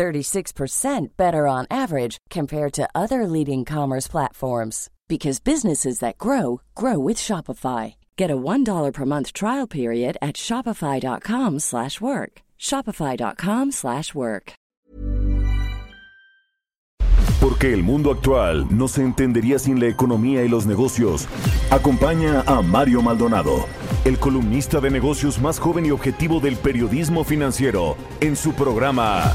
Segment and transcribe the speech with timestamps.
[0.00, 6.98] 36% better on average compared to other leading commerce platforms because businesses that grow grow
[6.98, 7.96] with Shopify.
[8.16, 12.32] Get a $1 per month trial period at shopify.com/work.
[12.58, 14.52] shopify.com/work.
[17.40, 21.26] Porque el mundo actual no se entendería sin la economía y los negocios.
[21.70, 23.66] Acompaña a Mario Maldonado,
[24.04, 29.34] el columnista de negocios más joven y objetivo del periodismo financiero, en su programa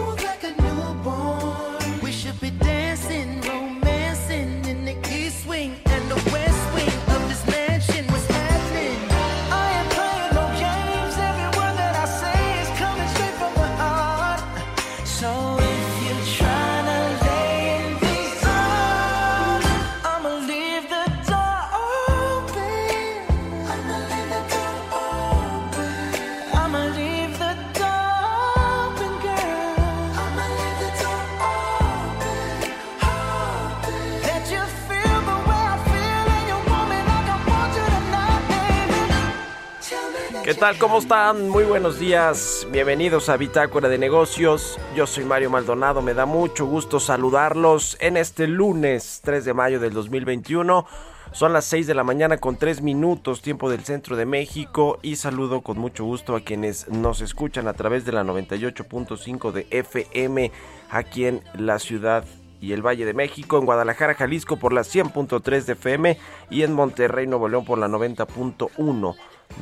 [40.51, 40.77] ¿Qué tal?
[40.77, 41.47] ¿Cómo están?
[41.47, 42.67] Muy buenos días.
[42.73, 44.77] Bienvenidos a Bitácora de Negocios.
[44.93, 46.01] Yo soy Mario Maldonado.
[46.01, 50.85] Me da mucho gusto saludarlos en este lunes 3 de mayo del 2021.
[51.31, 54.99] Son las 6 de la mañana con 3 minutos, tiempo del centro de México.
[55.01, 59.67] Y saludo con mucho gusto a quienes nos escuchan a través de la 98.5 de
[59.69, 60.51] FM
[60.89, 62.25] aquí en la ciudad
[62.59, 66.17] y el Valle de México, en Guadalajara, Jalisco por la 100.3 de FM
[66.49, 69.15] y en Monterrey, Nuevo León por la 90.1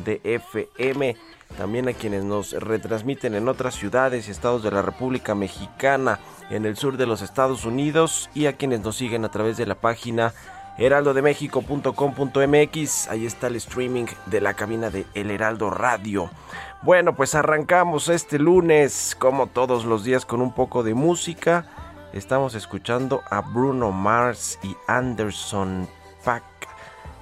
[0.05, 1.17] de FM.
[1.57, 6.19] También a quienes nos retransmiten en otras ciudades y estados de la República Mexicana,
[6.49, 9.65] en el sur de los Estados Unidos y a quienes nos siguen a través de
[9.65, 10.33] la página
[10.77, 13.07] heraldodemexico.com.mx.
[13.09, 16.29] Ahí está el streaming de la cabina de El Heraldo Radio.
[16.81, 21.65] Bueno, pues arrancamos este lunes, como todos los días, con un poco de música.
[22.13, 25.89] Estamos escuchando a Bruno Mars y Anderson
[26.23, 26.68] Pack.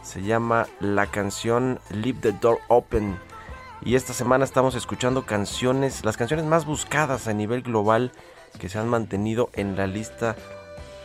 [0.07, 3.19] Se llama la canción Leave the Door Open.
[3.81, 8.13] Y esta semana estamos escuchando canciones, las canciones más buscadas a nivel global
[8.57, 10.37] que se han mantenido en la lista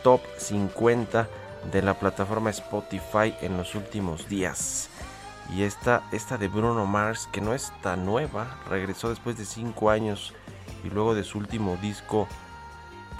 [0.05, 1.27] top 50
[1.69, 4.89] de la plataforma Spotify en los últimos días.
[5.53, 9.89] Y esta, esta de Bruno Mars, que no es tan nueva, regresó después de 5
[9.89, 10.33] años
[10.85, 12.29] y luego de su último disco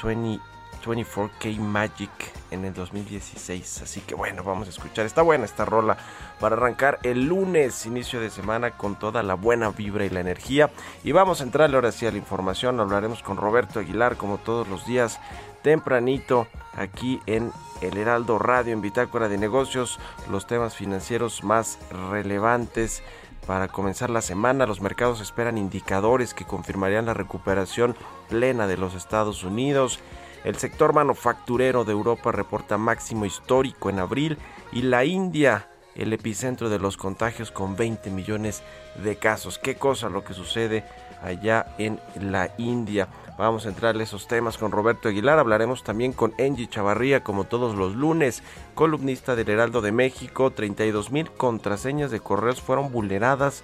[0.02, 0.42] 20,
[0.84, 2.12] 24K Magic
[2.52, 3.82] en el 2016.
[3.82, 5.06] Así que bueno, vamos a escuchar.
[5.06, 5.98] Está buena esta rola
[6.40, 10.70] para arrancar el lunes, inicio de semana, con toda la buena vibra y la energía.
[11.04, 12.80] Y vamos a entrarle ahora sí a la información.
[12.80, 15.20] Hablaremos con Roberto Aguilar, como todos los días,
[15.62, 17.52] tempranito, aquí en
[17.82, 21.80] El Heraldo Radio, en Bitácora de Negocios, los temas financieros más
[22.12, 23.02] relevantes.
[23.48, 27.96] Para comenzar la semana, los mercados esperan indicadores que confirmarían la recuperación
[28.30, 30.00] plena de los Estados Unidos.
[30.44, 34.38] El sector manufacturero de Europa reporta máximo histórico en abril
[34.72, 38.62] y la India, el epicentro de los contagios con 20 millones
[39.02, 39.58] de casos.
[39.58, 40.84] Qué cosa lo que sucede
[41.22, 43.08] allá en la India.
[43.38, 45.40] Vamos a entrarle esos temas con Roberto Aguilar.
[45.40, 48.44] Hablaremos también con Angie Chavarría, como todos los lunes,
[48.76, 50.52] columnista del Heraldo de México.
[50.52, 53.64] 32 mil contraseñas de correos fueron vulneradas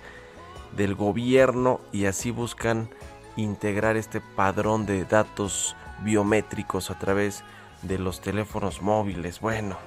[0.76, 2.90] del gobierno y así buscan
[3.36, 7.44] integrar este padrón de datos biométricos a través
[7.82, 9.40] de los teléfonos móviles.
[9.40, 9.78] Bueno,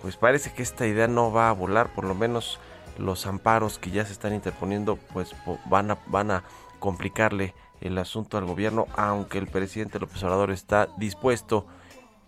[0.00, 2.58] pues parece que esta idea no va a volar, por lo menos
[2.98, 5.34] los amparos que ya se están interponiendo pues
[5.66, 6.44] van a, van a
[6.78, 11.66] complicarle el asunto al gobierno, aunque el presidente López Obrador está dispuesto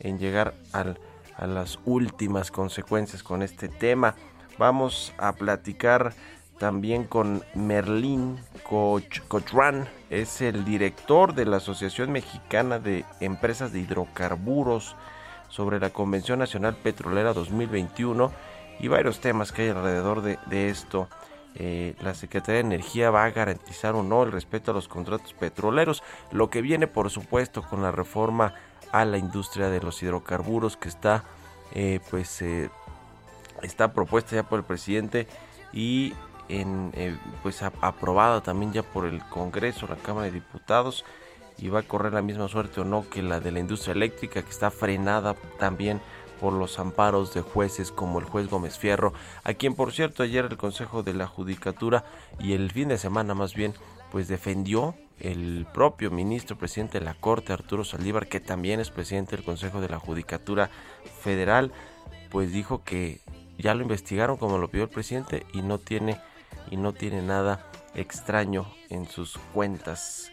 [0.01, 0.99] en llegar al,
[1.37, 4.15] a las últimas consecuencias con este tema.
[4.59, 6.15] Vamos a platicar
[6.59, 9.89] también con Merlín Coch Cochran,
[10.21, 14.97] es el director de la Asociación Mexicana de Empresas de Hidrocarburos
[15.49, 18.33] sobre la Convención Nacional Petrolera 2021
[18.81, 21.09] y varios temas que hay alrededor de, de esto.
[21.57, 25.33] Eh, la Secretaría de Energía va a garantizar o no el respeto a los contratos
[25.35, 26.03] petroleros,
[26.33, 28.55] lo que viene por supuesto con la reforma
[28.91, 31.25] a la industria de los hidrocarburos que está
[31.73, 32.71] eh, pues eh,
[33.63, 35.27] está propuesta ya por el presidente
[35.73, 36.13] y
[36.49, 41.05] en, eh, pues aprobada también ya por el Congreso, la Cámara de Diputados
[41.59, 44.43] y va a correr la misma suerte o no que la de la industria eléctrica
[44.43, 46.01] que está frenada también
[46.41, 49.13] por los amparos de jueces como el juez Gómez Fierro,
[49.45, 52.05] a quien por cierto ayer el Consejo de la Judicatura
[52.39, 53.73] y el fin de semana más bien
[54.11, 59.37] pues defendió el propio ministro presidente de la Corte Arturo Saldívar que también es presidente
[59.37, 60.71] del Consejo de la Judicatura
[61.23, 61.73] Federal
[62.31, 63.21] pues dijo que
[63.59, 66.21] ya lo investigaron como lo pidió el presidente y no tiene
[66.71, 70.31] y no tiene nada extraño en sus cuentas.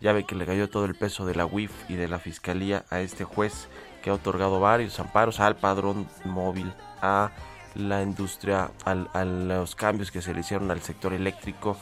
[0.00, 2.84] Ya ve que le cayó todo el peso de la UIF y de la fiscalía
[2.90, 3.68] a este juez
[4.02, 7.30] que ha otorgado varios amparos al padrón móvil, a
[7.74, 11.76] la industria, a los cambios que se le hicieron al sector eléctrico.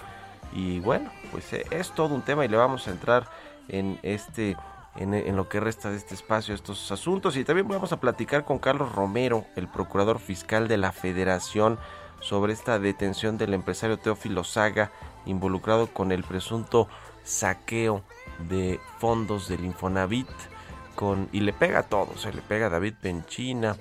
[0.53, 3.29] Y bueno, pues eh, es todo un tema y le vamos a entrar
[3.69, 4.57] en este
[4.97, 8.59] en, lo que resta de este espacio estos asuntos y también vamos a platicar con
[8.59, 11.79] Carlos Romero, el procurador fiscal de la Federación,
[12.23, 14.91] sobre esta detención del empresario Teófilo Saga
[15.27, 16.89] involucrado con el presunto
[17.25, 18.03] saqueo
[18.49, 20.29] de fondos del Infonavit
[20.95, 23.77] con, y le pega a todos, se le pega a David Penchina,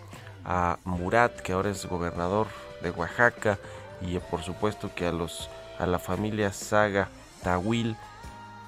[0.45, 2.47] a Murat, que ahora es gobernador
[2.81, 3.59] de Oaxaca,
[4.01, 7.09] y por supuesto que a los a la familia Saga
[7.43, 7.95] Tawil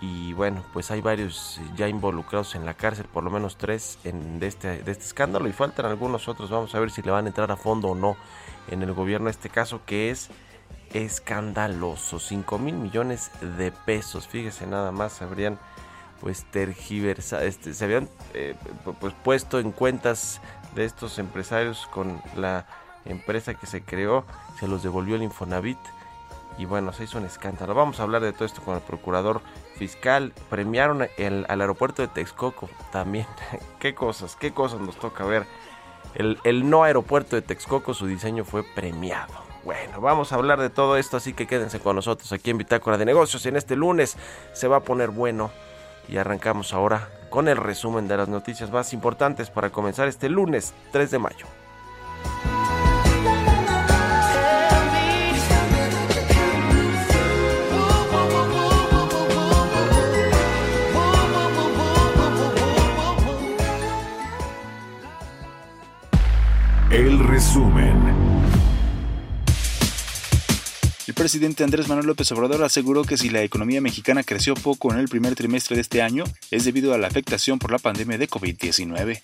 [0.06, 4.38] y bueno, pues hay varios ya involucrados en la cárcel, por lo menos tres en,
[4.38, 7.30] de, este, este escándalo y faltan algunos otros, vamos a ver si le van a
[7.30, 8.18] entrar a fondo o no
[8.68, 10.30] en el gobierno este caso que es
[10.92, 15.58] escandaloso, 5 mil millones de pesos, fíjese nada más, habrían
[16.20, 18.56] pues tergiversado, este, se habían eh,
[19.00, 20.42] pues puesto en cuentas
[20.76, 22.66] de estos empresarios con la
[23.06, 24.26] empresa que se creó,
[24.60, 25.80] se los devolvió el Infonavit
[26.58, 27.74] y bueno, se hizo un escándalo.
[27.74, 29.42] Vamos a hablar de todo esto con el procurador
[29.78, 30.34] fiscal.
[30.50, 33.28] Premiaron el, al aeropuerto de Texcoco también.
[33.80, 35.46] qué cosas, qué cosas nos toca ver.
[36.16, 39.34] El, el no aeropuerto de Texcoco, su diseño fue premiado.
[39.64, 42.98] Bueno, vamos a hablar de todo esto, así que quédense con nosotros aquí en Bitácora
[42.98, 43.46] de Negocios.
[43.46, 44.18] En este lunes
[44.54, 45.52] se va a poner bueno
[46.10, 50.74] y arrancamos ahora con el resumen de las noticias más importantes para comenzar este lunes
[50.92, 51.46] 3 de mayo.
[67.34, 67.98] Resumen.
[71.08, 75.00] El presidente Andrés Manuel López Obrador aseguró que si la economía mexicana creció poco en
[75.00, 78.30] el primer trimestre de este año, es debido a la afectación por la pandemia de
[78.30, 79.24] COVID-19.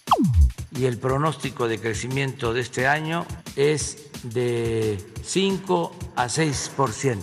[0.76, 7.18] Y el pronóstico de crecimiento de este año es de 5 a 6%.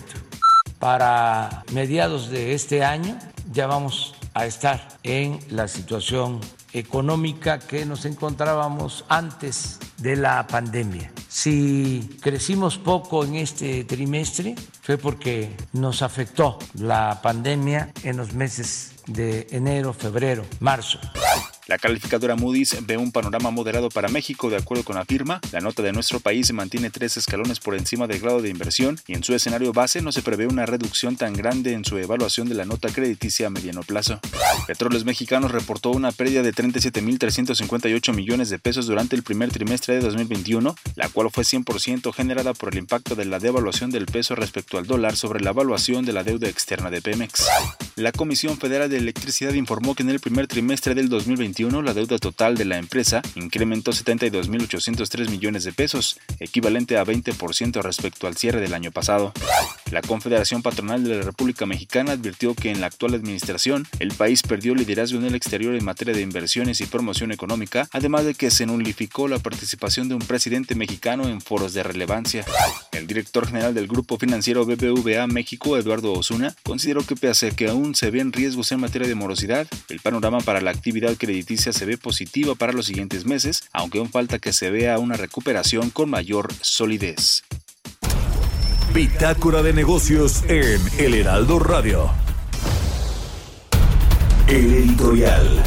[0.79, 3.19] Para mediados de este año
[3.51, 6.39] ya vamos a estar en la situación
[6.71, 11.11] económica que nos encontrábamos antes de la pandemia.
[11.27, 18.93] Si crecimos poco en este trimestre fue porque nos afectó la pandemia en los meses
[19.07, 20.99] de enero, febrero, marzo.
[21.67, 25.41] La calificadora Moody's ve un panorama moderado para México de acuerdo con la firma.
[25.51, 28.97] La nota de nuestro país se mantiene tres escalones por encima del grado de inversión
[29.05, 32.47] y en su escenario base no se prevé una reducción tan grande en su evaluación
[32.47, 34.21] de la nota crediticia a mediano plazo.
[34.65, 39.99] Petróleos Mexicanos reportó una pérdida de 37.358 millones de pesos durante el primer trimestre de
[39.99, 44.77] 2021, la cual fue 100% generada por el impacto de la devaluación del peso respecto
[44.77, 47.45] al dólar sobre la evaluación de la deuda externa de Pemex.
[47.97, 52.19] La Comisión Federal de Electricidad informó que en el primer trimestre del 2021 la deuda
[52.19, 58.61] total de la empresa incrementó 72.803 millones de pesos, equivalente a 20% respecto al cierre
[58.61, 59.33] del año pasado.
[59.89, 64.43] La Confederación Patronal de la República Mexicana advirtió que en la actual administración el país
[64.43, 68.51] perdió liderazgo en el exterior en materia de inversiones y promoción económica, además de que
[68.51, 72.45] se nulificó la participación de un presidente mexicano en foros de relevancia.
[72.91, 77.67] El director general del grupo financiero BBVA México, Eduardo Osuna, consideró que pese a que
[77.67, 81.85] aún se ven riesgos en materia de morosidad, el panorama para la actividad crediticia se
[81.85, 86.09] ve positiva para los siguientes meses, aunque aún falta que se vea una recuperación con
[86.09, 87.43] mayor solidez.
[88.93, 92.11] Bitácora de negocios en El Heraldo Radio.
[94.47, 95.63] El editorial.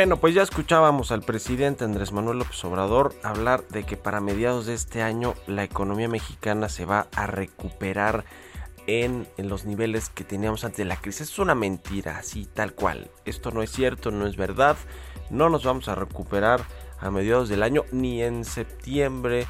[0.00, 4.64] Bueno, pues ya escuchábamos al presidente Andrés Manuel López Obrador hablar de que para mediados
[4.64, 8.24] de este año la economía mexicana se va a recuperar
[8.86, 11.28] en, los niveles que teníamos antes de la crisis.
[11.28, 13.10] Es una mentira, así tal cual.
[13.26, 14.78] Esto no es cierto, no es verdad.
[15.28, 16.62] No nos vamos a recuperar
[16.98, 19.46] a mediados del año ni en septiembre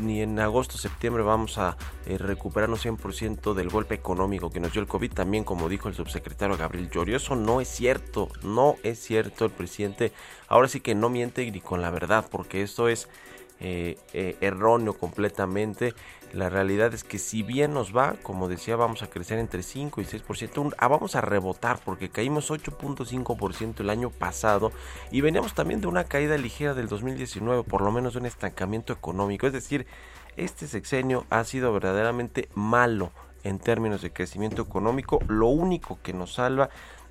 [0.00, 1.76] ni en agosto, septiembre vamos a
[2.06, 5.94] eh, recuperarnos 100% del golpe económico que nos dio el COVID, también como dijo el
[5.94, 7.16] subsecretario Gabriel Llorio.
[7.16, 9.46] Eso no es cierto, no es cierto.
[9.46, 10.12] El presidente
[10.48, 13.08] ahora sí que no miente ni con la verdad, porque esto es
[13.60, 15.94] eh, eh, erróneo completamente.
[16.36, 20.02] La realidad es que si bien nos va, como decía, vamos a crecer entre 5
[20.02, 24.70] y 6%, ah, vamos a rebotar porque caímos 8.5% el año pasado
[25.10, 28.92] y veníamos también de una caída ligera del 2019, por lo menos de un estancamiento
[28.92, 29.46] económico.
[29.46, 29.86] Es decir,
[30.36, 33.12] este sexenio ha sido verdaderamente malo
[33.42, 35.20] en términos de crecimiento económico.
[35.28, 36.68] Lo único que nos salva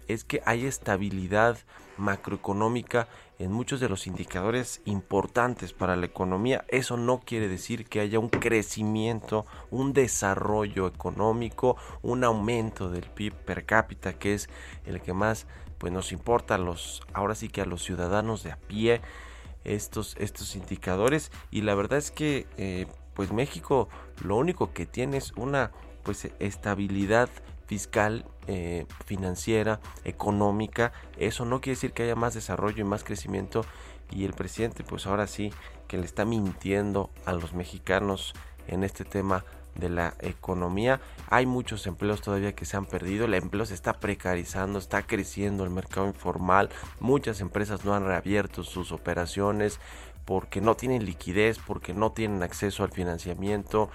[0.08, 1.58] es que hay estabilidad
[1.98, 3.08] macroeconómica
[3.40, 6.66] en muchos de los indicadores importantes para la economía.
[6.70, 13.34] Eso no quiere decir que haya un crecimiento, un desarrollo económico, un aumento del PIB
[13.34, 14.50] per cápita, que es
[14.86, 18.52] el que más pues nos importa a los ahora sí que a los ciudadanos de
[18.54, 19.02] a pie
[19.66, 23.90] estos estos indicadores y la verdad es que eh, pues México
[24.24, 25.72] lo único que tiene es una
[26.04, 27.30] pues estabilidad
[27.66, 30.94] fiscal, eh, financiera, económica.
[31.18, 33.66] Eso no quiere decir que haya más desarrollo y más crecimiento.
[34.12, 35.52] Y el presidente, pues ahora sí,
[35.88, 38.34] que le está mintiendo a los mexicanos
[38.68, 41.02] en este tema de la economía.
[41.30, 45.64] Hay muchos empleos todavía que se han perdido, el empleo se está precarizando, está creciendo
[45.64, 49.80] el mercado informal, muchas empresas no han reabierto sus operaciones
[50.24, 53.90] porque no tienen liquidez, porque no tienen acceso al financiamiento,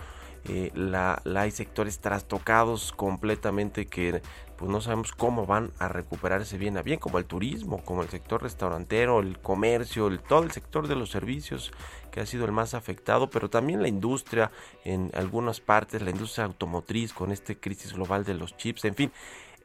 [0.49, 4.23] eh, la, hay sectores trastocados completamente que
[4.57, 8.11] pues no sabemos cómo van a recuperarse bien a bien, como el turismo, como el
[8.11, 11.73] sector restaurantero, el comercio, el, todo el sector de los servicios
[12.11, 14.51] que ha sido el más afectado, pero también la industria
[14.85, 19.13] en algunas partes, la industria automotriz con este crisis global de los chips, en fin,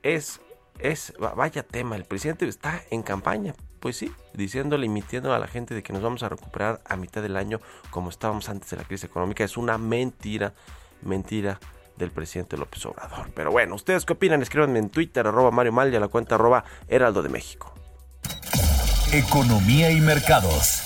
[0.02, 0.40] es,
[0.80, 3.54] es vaya tema, el presidente está en campaña,
[3.86, 6.96] pues sí, diciéndole y mintiendo a la gente de que nos vamos a recuperar a
[6.96, 7.62] mitad del año
[7.92, 9.44] como estábamos antes de la crisis económica.
[9.44, 10.54] Es una mentira,
[11.04, 11.60] mentira
[11.96, 13.30] del presidente López Obrador.
[13.36, 14.42] Pero bueno, ¿ustedes qué opinan?
[14.42, 17.76] Escríbanme en Twitter, arroba Mario Mal y a la cuenta arroba Heraldo de México.
[19.14, 20.82] Economía y mercados.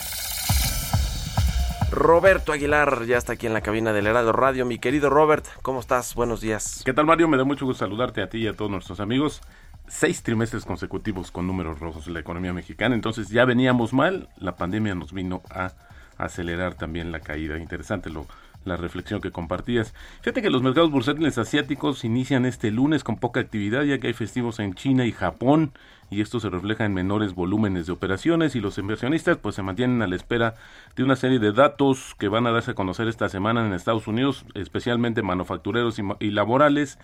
[1.91, 4.65] Roberto Aguilar ya está aquí en la cabina del Heraldo Radio.
[4.65, 6.15] Mi querido Robert, ¿cómo estás?
[6.15, 6.81] Buenos días.
[6.83, 7.29] ¿Qué tal Mario?
[7.29, 9.41] Me da mucho gusto saludarte a ti y a todos nuestros amigos
[9.89, 12.95] seis trimestres consecutivos con números rojos en la economía mexicana.
[12.95, 15.73] Entonces ya veníamos mal, la pandemia nos vino a
[16.17, 17.57] acelerar también la caída.
[17.57, 18.27] Interesante lo,
[18.65, 19.93] la reflexión que compartías.
[20.21, 24.13] Fíjate que los mercados bursátiles asiáticos inician este lunes con poca actividad ya que hay
[24.13, 25.73] festivos en China y Japón
[26.09, 30.01] y esto se refleja en menores volúmenes de operaciones y los inversionistas pues se mantienen
[30.01, 30.55] a la espera
[30.95, 34.07] de una serie de datos que van a darse a conocer esta semana en Estados
[34.07, 36.99] Unidos, especialmente manufactureros y, y laborales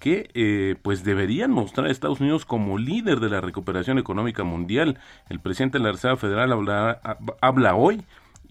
[0.00, 4.98] que eh, pues deberían mostrar a Estados Unidos como líder de la recuperación económica mundial.
[5.28, 7.00] El presidente de la Reserva Federal habla,
[7.40, 8.02] habla hoy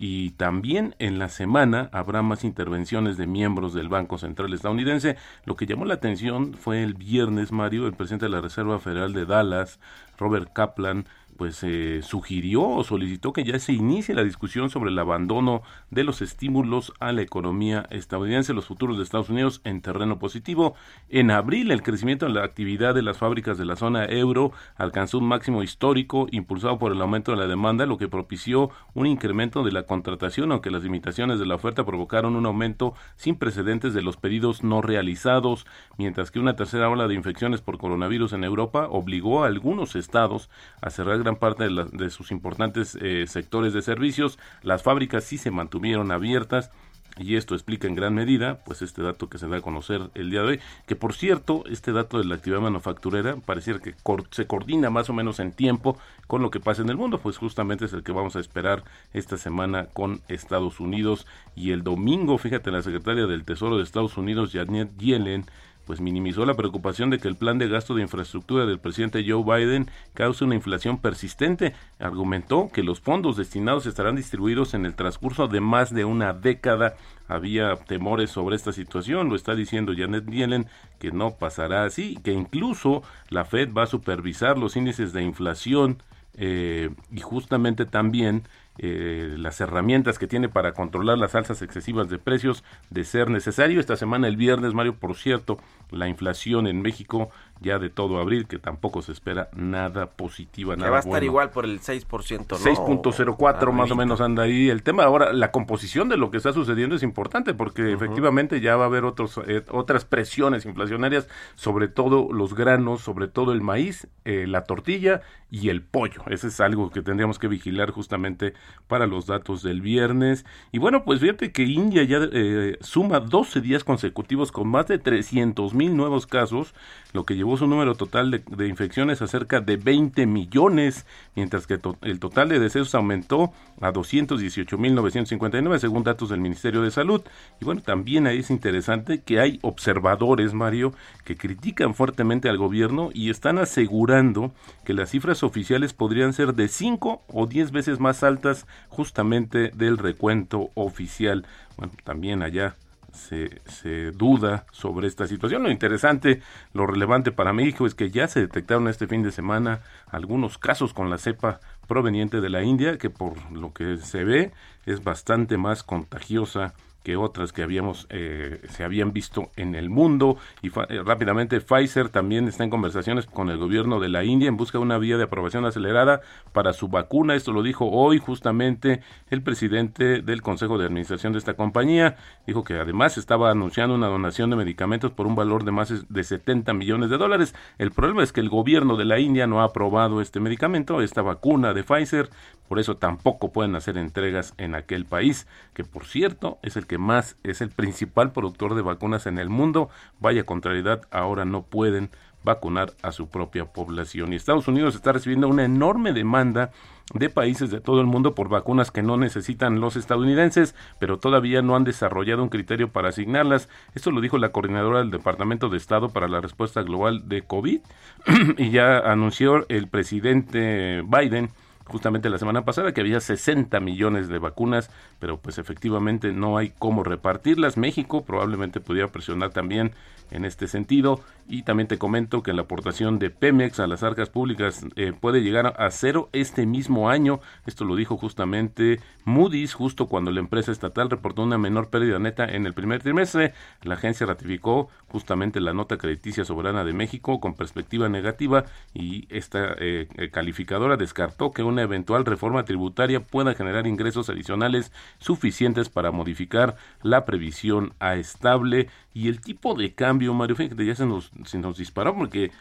[0.01, 5.17] y también en la semana habrá más intervenciones de miembros del Banco Central estadounidense.
[5.43, 9.11] Lo que llamó la atención fue el viernes, Mario, el presidente de la Reserva Federal
[9.11, 9.81] de Dallas,
[10.17, 11.05] Robert Kaplan,
[11.39, 16.03] pues eh, sugirió o solicitó que ya se inicie la discusión sobre el abandono de
[16.03, 20.75] los estímulos a la economía estadounidense, los futuros de Estados Unidos en terreno positivo.
[21.07, 25.17] En abril, el crecimiento en la actividad de las fábricas de la zona euro alcanzó
[25.17, 29.63] un máximo histórico impulsado por el aumento de la demanda, lo que propició un incremento
[29.63, 34.01] de la contratación, aunque las limitaciones de la oferta provocaron un aumento sin precedentes de
[34.01, 35.65] los pedidos no realizados,
[35.97, 40.49] mientras que una tercera ola de infecciones por coronavirus en Europa obligó a algunos estados
[40.81, 44.39] a cerrar parte de, sus importantes eh, sectores de servicios.
[44.63, 46.71] Las fábricas sí se mantuvieron abiertas
[47.17, 50.29] y esto explica en gran medida pues este dato que se da a conocer el
[50.29, 53.95] día de hoy que por cierto este dato de la actividad manufacturera pareciera que
[54.31, 57.37] se coordina más o menos en tiempo con lo que pasa en el mundo pues
[57.37, 58.83] justamente es el que vamos a esperar
[59.13, 64.17] esta semana con Estados Unidos y el domingo fíjate la secretaria del Tesoro de Estados
[64.17, 65.45] Unidos Janet Yellen
[65.89, 69.43] pues minimizó la preocupación de que el plan de gasto de infraestructura del presidente Joe
[69.43, 71.73] Biden cause una inflación persistente.
[71.97, 76.95] Argumentó que los fondos destinados estarán distribuidos en el transcurso de más de una década.
[77.27, 80.67] Había temores sobre esta situación, lo está diciendo Janet Yellen,
[80.99, 86.03] que no pasará así, que incluso la Fed va a supervisar los índices de inflación
[86.35, 88.43] eh, y justamente también
[88.81, 93.81] eh, las herramientas que tiene para controlar las alzas excesivas de precios de ser necesario.
[93.81, 95.57] Esta semana, el viernes, Mario, por cierto,
[95.91, 97.29] la inflación en México
[97.61, 101.11] ya de todo abril, que tampoco se espera nada positiva, Que nada va a estar
[101.11, 101.25] bueno.
[101.25, 102.57] igual por el 6%, ¿no?
[102.57, 104.69] 6.04 más o menos anda ahí.
[104.69, 108.77] El tema ahora, la composición de lo que está sucediendo es importante porque efectivamente ya
[108.77, 113.61] va a haber otros, eh, otras presiones inflacionarias, sobre todo los granos, sobre todo el
[113.61, 116.21] maíz, eh, la tortilla y el pollo.
[116.27, 118.53] Ese es algo que tendríamos que vigilar justamente
[118.87, 120.45] para los datos del viernes.
[120.71, 124.99] Y bueno, pues fíjate que India ya eh, suma 12 días consecutivos con más de
[124.99, 126.73] 300 mil nuevos casos,
[127.13, 131.05] lo que llevó su número total de, infecciones a cerca de 20 millones,
[131.35, 137.21] mientras que el total de decesos aumentó a 218.959 según datos del Ministerio de Salud.
[137.59, 140.93] Y bueno, también ahí es interesante que hay observadores, Mario,
[141.23, 144.51] que critican fuertemente al gobierno y están asegurando
[144.83, 149.97] que las cifras oficiales podrían ser de 5 o 10 veces más altas justamente del
[149.97, 151.45] recuento oficial.
[151.77, 152.75] Bueno, también allá
[153.19, 155.63] se, se duda sobre esta situación.
[155.63, 156.41] Lo interesante,
[156.73, 160.93] lo relevante para México es que ya se detectaron este fin de semana algunos casos
[160.93, 164.51] con la cepa proveniente de la India, que por lo que se ve
[164.85, 166.73] es bastante más contagiosa
[167.03, 170.37] que otras que habíamos eh, se habían visto en el mundo.
[170.61, 174.57] Y eh, rápidamente Pfizer también está en conversaciones con el gobierno de la India en
[174.57, 177.35] busca de una vía de aprobación acelerada para su vacuna.
[177.35, 182.17] Esto lo dijo hoy justamente el presidente del consejo de administración de esta compañía.
[182.45, 186.23] Dijo que además estaba anunciando una donación de medicamentos por un valor de más de
[186.23, 187.55] 70 millones de dólares.
[187.77, 191.21] El problema es que el gobierno de la India no ha aprobado este medicamento esta
[191.21, 192.29] vacuna de Pfizer.
[192.67, 196.98] Por eso tampoco pueden hacer entregas en aquel país, que por cierto es el que
[196.99, 199.89] más, es el principal productor de vacunas en el mundo.
[200.19, 202.11] Vaya contrariedad, ahora no pueden
[202.43, 204.31] vacunar a su propia población.
[204.31, 206.71] Y Estados Unidos está recibiendo una enorme demanda
[207.13, 211.61] de países de todo el mundo por vacunas que no necesitan los estadounidenses, pero todavía
[211.61, 213.67] no han desarrollado un criterio para asignarlas.
[213.95, 217.79] Esto lo dijo la coordinadora del Departamento de Estado para la Respuesta Global de COVID
[218.57, 221.49] y ya anunció el presidente Biden
[221.89, 226.71] justamente la semana pasada que había 60 millones de vacunas, pero pues efectivamente no hay
[226.77, 227.77] cómo repartirlas.
[227.77, 229.91] México probablemente pudiera presionar también
[230.31, 234.29] en este sentido y también te comento que la aportación de Pemex a las arcas
[234.29, 237.39] públicas eh, puede llegar a cero este mismo año.
[237.65, 242.45] Esto lo dijo justamente Moody's justo cuando la empresa estatal reportó una menor pérdida neta
[242.45, 243.53] en el primer trimestre.
[243.81, 249.73] La agencia ratificó justamente la nota crediticia soberana de México con perspectiva negativa y esta
[249.79, 256.11] eh, eh, calificadora descartó que una eventual reforma tributaria pueda generar ingresos adicionales suficientes para
[256.11, 261.31] modificar la previsión a estable y el tipo de cambio, Mario, fíjate, ya se nos,
[261.45, 262.51] se nos disparó porque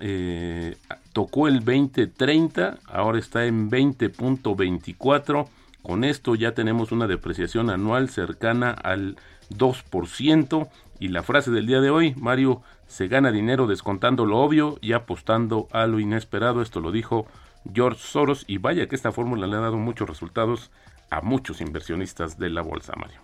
[0.00, 0.76] eh,
[1.12, 5.48] tocó el 20.30, ahora está en 20.24.
[5.82, 9.16] Con esto ya tenemos una depreciación anual cercana al
[9.50, 10.68] 2%.
[11.00, 14.92] Y la frase del día de hoy, Mario, se gana dinero descontando lo obvio y
[14.92, 16.62] apostando a lo inesperado.
[16.62, 17.26] Esto lo dijo
[17.72, 18.44] George Soros.
[18.46, 20.70] Y vaya que esta fórmula le ha dado muchos resultados
[21.10, 23.20] a muchos inversionistas de la bolsa, Mario.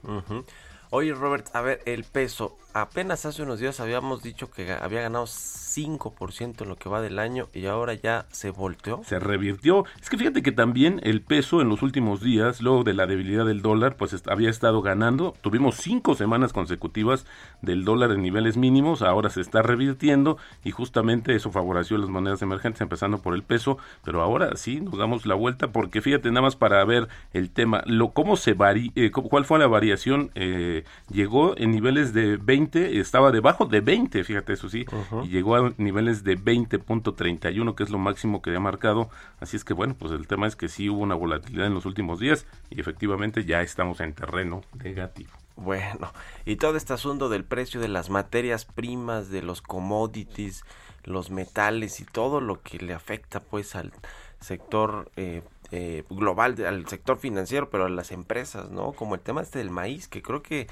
[0.90, 2.56] Oye, Robert, a ver, el peso.
[2.76, 7.18] Apenas hace unos días habíamos dicho que había ganado 5% en lo que va del
[7.18, 9.02] año y ahora ya se volteó.
[9.04, 9.84] se revirtió.
[10.00, 13.44] Es que fíjate que también el peso en los últimos días, luego de la debilidad
[13.44, 15.34] del dólar, pues había estado ganando.
[15.40, 17.26] Tuvimos cinco semanas consecutivas
[17.62, 22.42] del dólar en niveles mínimos, ahora se está revirtiendo y justamente eso favoreció las monedas
[22.42, 26.42] emergentes, empezando por el peso, pero ahora sí nos damos la vuelta porque fíjate nada
[26.42, 30.84] más para ver el tema, lo cómo se vari, eh, cuál fue la variación, eh,
[31.08, 34.86] llegó en niveles de 20, estaba debajo de 20, fíjate eso sí,
[35.24, 39.10] y llegó a niveles de 20.31, que es lo máximo que ha marcado.
[39.40, 41.86] Así es que bueno, pues el tema es que sí hubo una volatilidad en los
[41.86, 45.30] últimos días y efectivamente ya estamos en terreno negativo.
[45.56, 46.12] Bueno,
[46.44, 50.64] y todo este asunto del precio de las materias primas, de los commodities,
[51.04, 53.92] los metales y todo lo que le afecta pues al
[54.40, 58.92] sector eh, eh, global, al sector financiero, pero a las empresas, ¿no?
[58.92, 60.66] Como el tema este del maíz, que creo que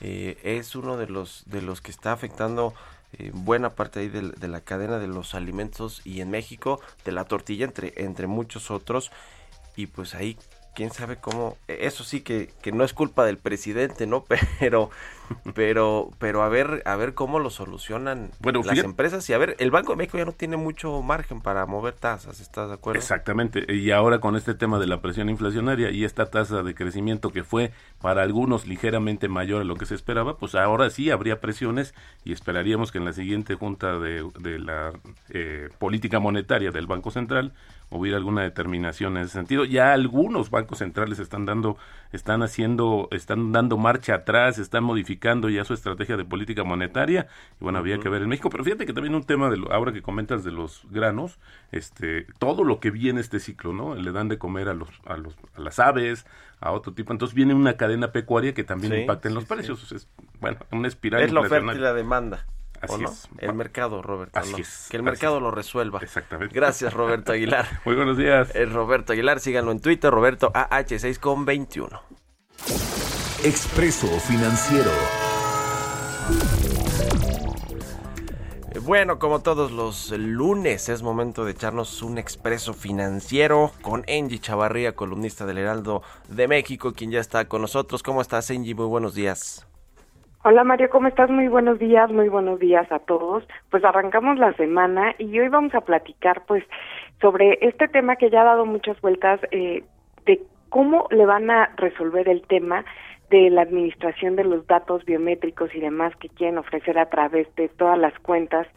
[0.00, 2.74] eh, es uno de los de los que está afectando
[3.18, 7.12] eh, buena parte ahí del- de, la cadena de los alimentos y en México de
[7.12, 9.10] la tortilla entre entre muchos otros.
[9.76, 10.38] Y pues ahí
[10.76, 14.24] quién sabe cómo eso sí que, que no es culpa del presidente no
[14.60, 14.90] pero
[15.54, 19.38] pero pero a ver a ver cómo lo solucionan Bueno, las fíjate- empresas y a
[19.38, 22.74] ver el Banco de México ya no tiene mucho margen para mover tasas estás de
[22.74, 26.74] acuerdo Exactamente, y ahora con este tema de la presión inflacionaria y esta tasa de
[26.74, 31.10] crecimiento que fue para algunos ligeramente mayor a lo que se esperaba, pues ahora sí
[31.10, 34.92] habría presiones y esperaríamos que en la siguiente junta de, de la
[35.30, 37.52] eh, política monetaria del Banco Central
[37.88, 39.64] hubiera alguna determinación en ese sentido.
[39.64, 41.78] Ya algunos bancos bancos centrales están dando,
[42.12, 47.28] están haciendo, están dando marcha atrás, están modificando ya su estrategia de política monetaria.
[47.60, 48.50] Y bueno, había que ver en México.
[48.50, 51.38] Pero fíjate que también un tema de lo, ahora que comentas de los granos,
[51.70, 53.94] este, todo lo que viene este ciclo, ¿no?
[53.94, 56.26] Le dan de comer a los, a los, a las aves,
[56.60, 57.12] a otro tipo.
[57.12, 59.92] Entonces viene una cadena pecuaria que también Sí, impacta en sí, los precios.
[59.92, 60.08] Es,
[60.40, 61.22] bueno, una espiral.
[61.22, 62.44] Es la oferta y la demanda.
[62.88, 63.10] ¿O Así no?
[63.10, 63.28] es.
[63.38, 64.38] El mercado, Roberto.
[64.38, 64.58] Así ¿no?
[64.58, 65.42] es, Que el así mercado es.
[65.42, 66.00] lo resuelva.
[66.02, 66.54] Exactamente.
[66.54, 67.66] Gracias, Roberto Aguilar.
[67.84, 68.48] Muy buenos días.
[68.54, 72.00] Es Roberto Aguilar, síganlo en Twitter, Roberto AH6 con 21.
[73.44, 74.90] Expreso Financiero.
[78.72, 84.38] Eh, Bueno, como todos los lunes, es momento de echarnos un expreso financiero con Angie
[84.38, 88.02] Chavarría, columnista del Heraldo de México, quien ya está con nosotros.
[88.02, 88.74] ¿Cómo estás, Angie?
[88.74, 89.66] Muy buenos días.
[90.48, 91.28] Hola Mario, ¿cómo estás?
[91.28, 93.42] Muy buenos días, muy buenos días a todos.
[93.68, 96.62] Pues arrancamos la semana y hoy vamos a platicar pues
[97.20, 99.82] sobre este tema que ya ha dado muchas vueltas eh,
[100.24, 102.84] de cómo le van a resolver el tema
[103.28, 107.68] de la administración de los datos biométricos y demás que quieren ofrecer a través de
[107.68, 108.68] todas las cuentas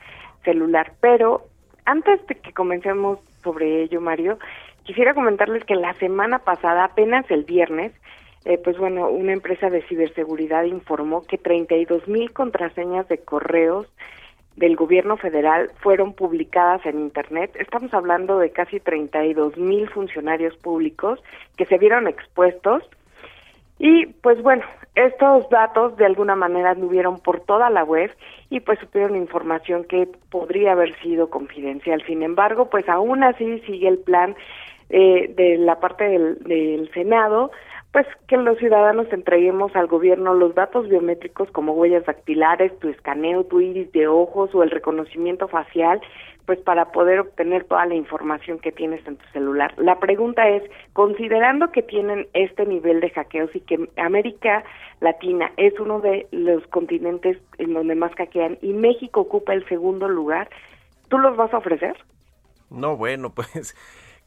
[0.43, 0.93] celular.
[1.01, 1.43] Pero
[1.85, 4.39] antes de que comencemos sobre ello, Mario,
[4.85, 7.93] quisiera comentarles que la semana pasada, apenas el viernes,
[8.45, 13.87] eh, pues bueno, una empresa de ciberseguridad informó que 32 mil contraseñas de correos
[14.55, 17.55] del gobierno federal fueron publicadas en Internet.
[17.59, 21.19] Estamos hablando de casi 32 mil funcionarios públicos
[21.57, 22.83] que se vieron expuestos.
[23.77, 24.63] Y pues bueno,
[24.95, 28.11] estos datos de alguna manera anduvieron por toda la web
[28.49, 32.03] y pues supieron información que podría haber sido confidencial.
[32.05, 34.35] Sin embargo, pues aún así sigue el plan
[34.89, 37.51] eh, de la parte del, del Senado
[37.91, 43.45] pues que los ciudadanos entreguemos al gobierno los datos biométricos como huellas dactilares, tu escaneo,
[43.45, 45.99] tu iris de ojos o el reconocimiento facial,
[46.45, 49.73] pues para poder obtener toda la información que tienes en tu celular.
[49.77, 54.63] La pregunta es, considerando que tienen este nivel de hackeos y que América
[54.99, 60.07] Latina es uno de los continentes en donde más hackean y México ocupa el segundo
[60.07, 60.49] lugar,
[61.07, 61.95] ¿tú los vas a ofrecer?
[62.69, 63.75] No, bueno, pues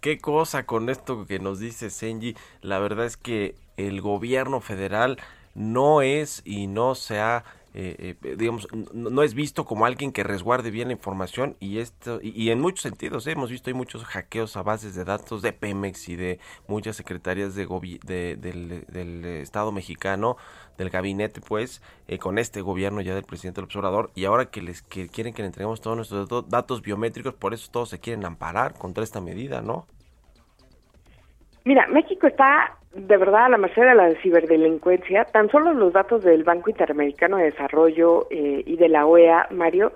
[0.03, 2.37] qué cosa con esto que nos dice Senji.
[2.61, 5.19] La verdad es que el gobierno federal
[5.55, 10.13] no es y no se ha, eh, eh, digamos, n- no es visto como alguien
[10.13, 13.33] que resguarde bien la información y esto y, en muchos sentidos ¿eh?
[13.33, 17.55] hemos visto hay muchos hackeos a bases de datos de Pemex y de muchas secretarías
[17.55, 17.67] de,
[18.05, 20.37] de- del, Estado mexicano
[20.77, 24.61] del gabinete pues eh, con este gobierno ya del presidente López Obrador y ahora que
[24.63, 28.25] les que quieren que le entreguemos todos nuestros datos biométricos por eso todos se quieren
[28.25, 29.87] amparar contra esta medida no
[31.65, 35.25] Mira, México está de verdad a la merced de la ciberdelincuencia.
[35.25, 39.93] Tan solo los datos del Banco Interamericano de Desarrollo eh, y de la OEA, Mario,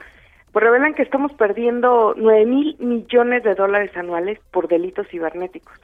[0.53, 5.79] pues revelan que estamos perdiendo 9 mil millones de dólares anuales por delitos cibernéticos.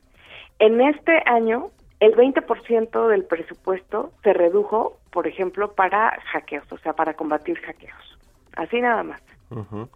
[0.59, 6.95] En este año, el 20% del presupuesto se redujo, por ejemplo, para hackeos, o sea,
[6.95, 8.19] para combatir hackeos.
[8.57, 9.21] Así nada más.
[9.51, 9.89] Ujú.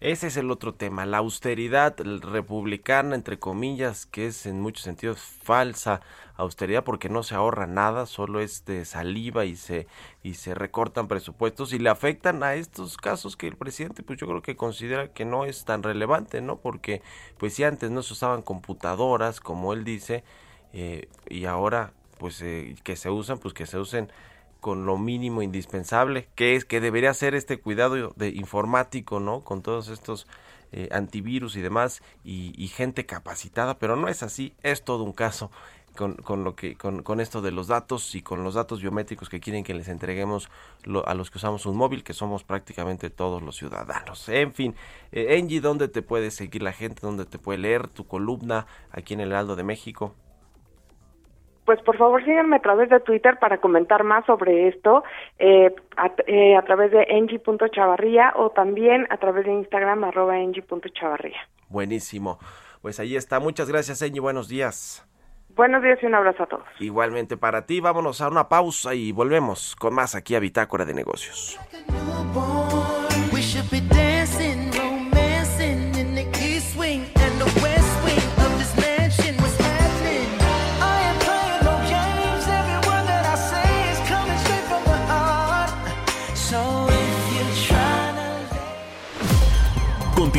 [0.00, 5.18] Ese es el otro tema, la austeridad republicana, entre comillas, que es en muchos sentidos
[5.20, 6.02] falsa
[6.36, 9.86] austeridad porque no se ahorra nada, solo es de saliva y se
[10.22, 14.26] y se recortan presupuestos y le afectan a estos casos que el presidente pues yo
[14.26, 16.58] creo que considera que no es tan relevante, ¿no?
[16.58, 17.00] Porque
[17.38, 20.24] pues si antes no se usaban computadoras, como él dice,
[20.74, 24.10] eh, y ahora pues eh, que se usan, pues que se usen
[24.66, 29.44] con lo mínimo indispensable, que es que debería ser este cuidado de informático, ¿no?
[29.44, 30.26] Con todos estos
[30.72, 35.52] eh, antivirus y demás y, gente capacitada, pero no es así, es todo un caso
[35.96, 39.28] con, con lo que con, con esto de los datos y con los datos biométricos
[39.28, 40.48] que quieren que les entreguemos
[40.82, 44.28] lo- a los que usamos un móvil, que somos prácticamente todos los ciudadanos.
[44.28, 44.74] En fin,
[45.12, 47.02] eh, Angie, ¿dónde te puede seguir la gente?
[47.02, 50.16] ¿Dónde te puede leer tu columna aquí en el Heraldo de México?
[51.66, 55.04] Pues por favor síganme a través de Twitter para comentar más sobre esto,
[55.38, 61.40] eh, a, eh, a través de engie.chavarría o también a través de Instagram arroba engie.chavarría.
[61.68, 62.38] Buenísimo.
[62.80, 63.40] Pues ahí está.
[63.40, 64.20] Muchas gracias, Angie.
[64.20, 65.04] Buenos días.
[65.56, 66.66] Buenos días y un abrazo a todos.
[66.78, 70.94] Igualmente para ti, vámonos a una pausa y volvemos con más aquí a Bitácora de
[70.94, 71.58] Negocios.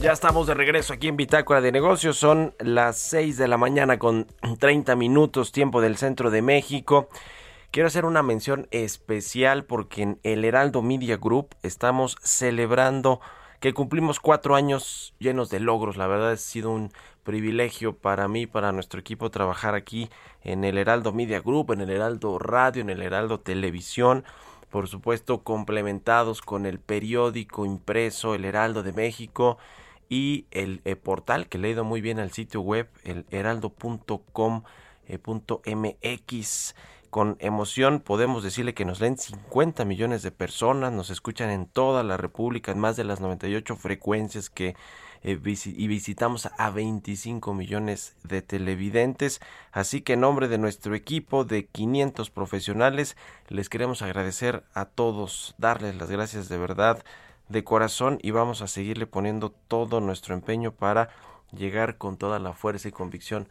[0.00, 2.16] Ya estamos de regreso aquí en Bitácora de Negocios.
[2.16, 4.26] Son las 6 de la mañana con
[4.58, 7.10] 30 minutos tiempo del centro de México.
[7.70, 13.20] Quiero hacer una mención especial porque en el Heraldo Media Group estamos celebrando
[13.60, 15.98] que cumplimos cuatro años llenos de logros.
[15.98, 20.08] La verdad ha sido un privilegio para mí, para nuestro equipo, trabajar aquí
[20.42, 24.24] en el Heraldo Media Group, en el Heraldo Radio, en el Heraldo Televisión
[24.70, 29.58] por supuesto complementados con el periódico impreso El Heraldo de México
[30.10, 34.74] y el eh, portal que le ha ido muy bien al sitio web, el heraldo.com.mx.
[35.08, 36.74] Eh,
[37.10, 42.04] con emoción podemos decirle que nos leen 50 millones de personas, nos escuchan en toda
[42.04, 44.76] la República, en más de las 98 frecuencias que
[45.22, 49.40] eh, y visitamos a 25 millones de televidentes.
[49.72, 53.16] Así que en nombre de nuestro equipo de 500 profesionales,
[53.48, 57.04] les queremos agradecer a todos, darles las gracias de verdad,
[57.50, 61.10] de corazón y vamos a seguirle poniendo todo nuestro empeño para
[61.52, 63.48] llegar con toda la fuerza y convicción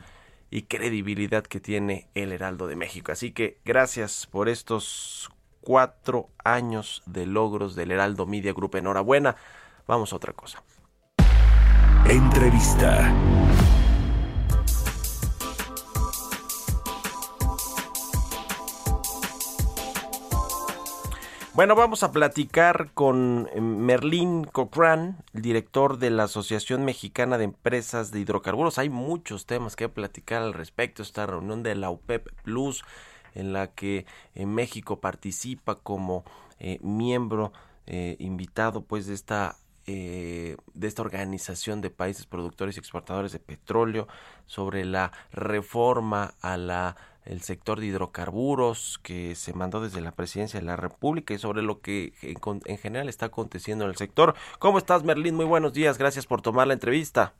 [0.50, 3.12] y credibilidad que tiene el Heraldo de México.
[3.12, 5.30] Así que gracias por estos
[5.62, 8.76] cuatro años de logros del Heraldo Media Group.
[8.76, 9.36] Enhorabuena.
[9.86, 10.64] Vamos a otra cosa.
[12.08, 13.14] Entrevista.
[21.56, 27.46] Bueno, vamos a platicar con eh, Merlín Cochran, el director de la Asociación Mexicana de
[27.46, 28.78] Empresas de Hidrocarburos.
[28.78, 31.02] Hay muchos temas que platicar al respecto.
[31.02, 32.84] Esta reunión de la UPEP Plus,
[33.34, 36.24] en la que eh, México participa como
[36.60, 37.52] eh, miembro
[38.20, 39.56] invitado pues de esta
[39.92, 44.08] eh, de esta organización de países productores y exportadores de petróleo
[44.46, 50.60] sobre la reforma a la el sector de hidrocarburos que se mandó desde la presidencia
[50.60, 54.36] de la República y sobre lo que en, en general está aconteciendo en el sector.
[54.60, 55.36] ¿Cómo estás, Merlín?
[55.36, 55.98] Muy buenos días.
[55.98, 57.34] Gracias por tomar la entrevista.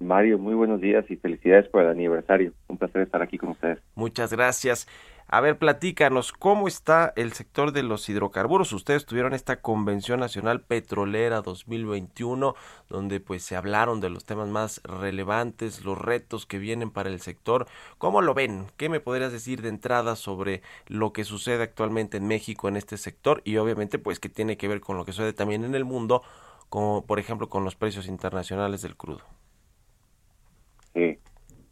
[0.00, 2.54] Mario, muy buenos días y felicidades por el aniversario.
[2.68, 3.78] Un placer estar aquí con ustedes.
[3.94, 4.88] Muchas gracias.
[5.32, 8.72] A ver, platícanos, ¿cómo está el sector de los hidrocarburos?
[8.72, 12.56] Ustedes tuvieron esta Convención Nacional Petrolera 2021,
[12.88, 17.20] donde pues se hablaron de los temas más relevantes, los retos que vienen para el
[17.20, 17.68] sector.
[17.96, 18.72] ¿Cómo lo ven?
[18.76, 22.98] ¿Qué me podrías decir de entrada sobre lo que sucede actualmente en México en este
[22.98, 23.40] sector?
[23.44, 26.24] Y obviamente pues que tiene que ver con lo que sucede también en el mundo,
[26.68, 29.22] como por ejemplo con los precios internacionales del crudo.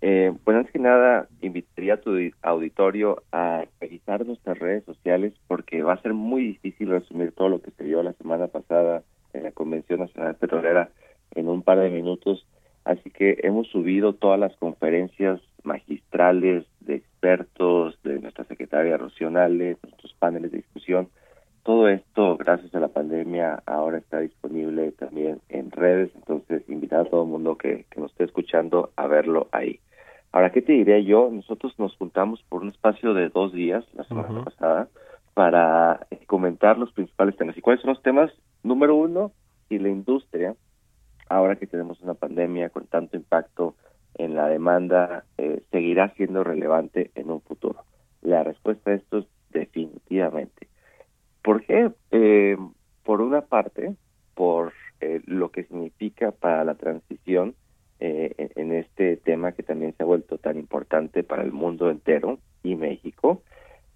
[0.00, 5.82] Eh, pues antes que nada, invitaría a tu auditorio a revisar nuestras redes sociales porque
[5.82, 9.42] va a ser muy difícil resumir todo lo que se vio la semana pasada en
[9.42, 10.90] la Convención Nacional Petrolera
[11.34, 12.46] en un par de minutos.
[12.84, 20.14] Así que hemos subido todas las conferencias magistrales de expertos, de nuestra secretaria Rocionales, nuestros
[20.14, 21.08] paneles de discusión.
[21.64, 26.10] Todo esto, gracias a la pandemia, ahora está disponible también en redes.
[26.14, 29.80] Entonces, invitar a todo el mundo que, que nos esté escuchando a verlo ahí.
[30.38, 31.30] Ahora, ¿qué te diré yo?
[31.32, 34.88] Nosotros nos juntamos por un espacio de dos días la semana pasada
[35.34, 37.58] para eh, comentar los principales temas.
[37.58, 38.30] ¿Y cuáles son los temas?
[38.62, 39.32] Número uno,
[39.68, 40.54] si la industria,
[41.28, 43.74] ahora que tenemos una pandemia con tanto impacto
[44.14, 47.82] en la demanda, eh, seguirá siendo relevante en un futuro.
[48.22, 50.68] La respuesta a esto es definitivamente.
[51.42, 51.90] ¿Por qué?
[52.12, 52.56] Eh,
[53.02, 53.96] por una parte,
[54.36, 57.56] por lo que significa para la transición
[58.00, 62.38] eh, en este tema que también se ha vuelto tan importante para el mundo entero
[62.62, 63.42] y México.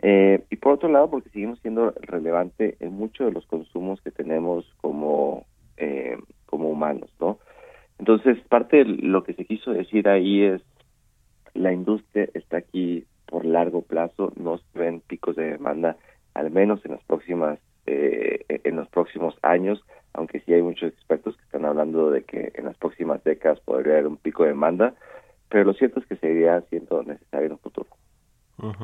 [0.01, 4.11] Eh, y por otro lado, porque seguimos siendo relevante en muchos de los consumos que
[4.11, 7.39] tenemos como, eh, como humanos, ¿no?
[7.99, 10.63] Entonces, parte de lo que se quiso decir ahí es,
[11.55, 15.97] la industria está aquí por largo plazo, no se ven picos de demanda,
[16.35, 21.37] al menos en las próximas eh, en los próximos años, aunque sí hay muchos expertos
[21.37, 24.95] que están hablando de que en las próximas décadas podría haber un pico de demanda,
[25.49, 27.89] pero lo cierto es que seguiría siendo necesario en un futuro.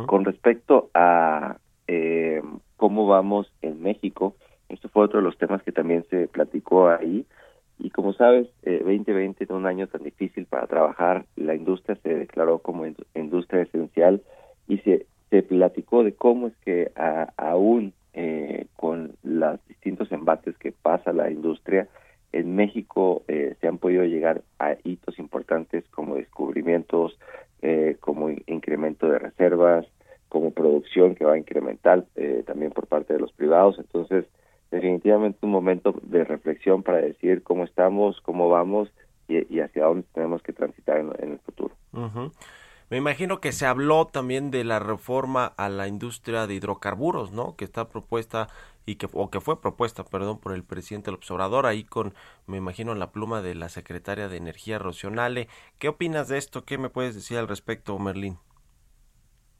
[0.07, 2.43] Con respecto a eh,
[2.77, 4.35] cómo vamos en México,
[4.69, 7.25] esto fue otro de los temas que también se platicó ahí.
[7.79, 12.13] Y como sabes, eh, 2020 en un año tan difícil para trabajar, la industria se
[12.13, 14.21] declaró como industria esencial
[14.67, 16.91] y se, se platicó de cómo es que
[17.37, 21.87] aún eh, con los distintos embates que pasa la industria,
[22.33, 27.17] en México eh, se han podido llegar a hitos importantes como descubrimientos,
[27.63, 29.87] eh, como incremento de reservas,
[30.29, 33.79] como producción que va a incrementar eh, también por parte de los privados.
[33.79, 34.25] Entonces,
[34.73, 38.91] definitivamente un momento de reflexión para decir cómo estamos, cómo vamos
[39.29, 41.77] y, hacia dónde tenemos que transitar en, el futuro.
[42.91, 47.55] Me imagino que se habló también de la reforma a la industria de hidrocarburos, ¿no?
[47.55, 48.49] Que está propuesta
[48.87, 52.15] y que o que fue propuesta, perdón, por el presidente del observador ahí con
[52.47, 55.49] me imagino la pluma de la secretaria de Energía Rocionale.
[55.79, 56.65] ¿Qué opinas de esto?
[56.65, 58.39] ¿Qué me puedes decir al respecto, Merlín?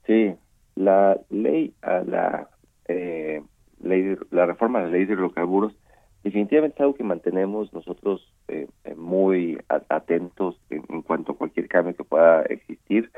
[0.07, 0.33] Sí,
[0.75, 2.49] la ley a la
[2.87, 3.43] eh,
[3.79, 5.75] ley la reforma a la ley de hidrocarburos
[6.23, 9.57] definitivamente es algo que mantenemos nosotros eh, eh, muy
[9.89, 11.37] atentos en, cuanto a
[11.69, 13.09] cambio que pueda existir.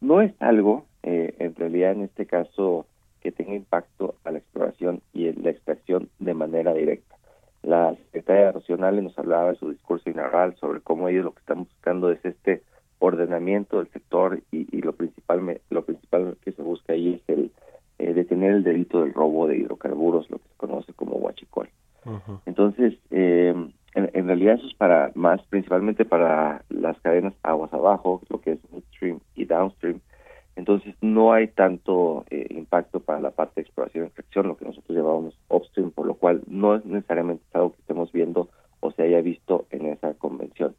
[0.00, 2.86] No es algo, eh, en realidad en este caso,
[3.20, 7.16] que tenga impacto a la exploración y en la extracción de manera directa.
[7.62, 11.64] La secretaria Nacional nos hablaba en su discurso inaugural sobre cómo ellos lo que están
[11.64, 12.62] buscando es este
[12.98, 17.50] ordenamiento del sector y, lo principal lo principal que se busca ahí es el
[17.98, 21.68] detener el delito del robo de hidrocarburos, lo que se conoce como huachicol.
[22.46, 23.54] Entonces, eh,
[23.94, 28.58] en, realidad eso es para más, principalmente para las cadenas aguas abajo, lo que es
[28.70, 30.00] upstream y downstream.
[30.56, 34.64] Entonces no hay tanto eh, impacto para la parte de exploración y extracción, lo que
[34.64, 38.48] nosotros llamamos upstream, por lo cual no es necesariamente algo que estemos viendo
[38.80, 40.74] o se haya visto en esa convención.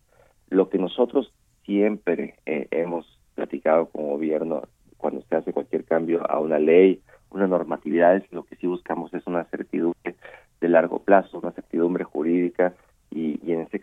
[0.49, 1.33] Lo que nosotros
[1.65, 4.63] siempre eh, hemos platicado como gobierno
[4.97, 7.01] cuando se hace cualquier cambio a una ley,
[7.31, 10.15] una normatividad, es lo que sí buscamos es una certidumbre
[10.61, 12.73] de largo plazo, una certidumbre jurídica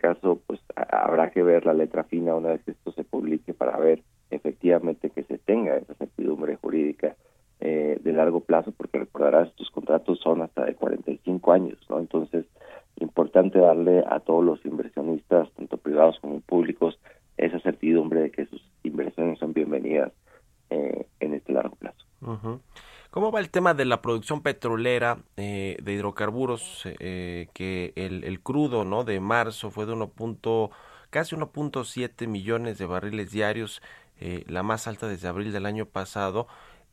[0.03, 3.77] caso pues habrá que ver la letra fina una vez que esto se publique para
[3.77, 7.15] ver efectivamente que se tenga esa certidumbre jurídica
[7.61, 11.99] eh, de largo plazo porque recordarás estos contratos son hasta de 45 años, ¿no?
[11.99, 12.45] Entonces
[12.99, 16.99] importante darle a todos los inversionistas, tanto privados como públicos,
[17.37, 20.11] esa certidumbre de que sus inversiones son bienvenidas
[20.69, 22.05] eh, en este largo plazo.
[23.13, 26.81] ¿Cómo va el tema de la producción petrolera eh, de hidrocarburos?
[26.85, 30.71] Eh, que el, crudo no de marzo fue de 1.
[31.11, 33.83] casi 1.7 millones de barriles diarios,
[34.19, 36.47] eh, la más alta desde abril del año pasado,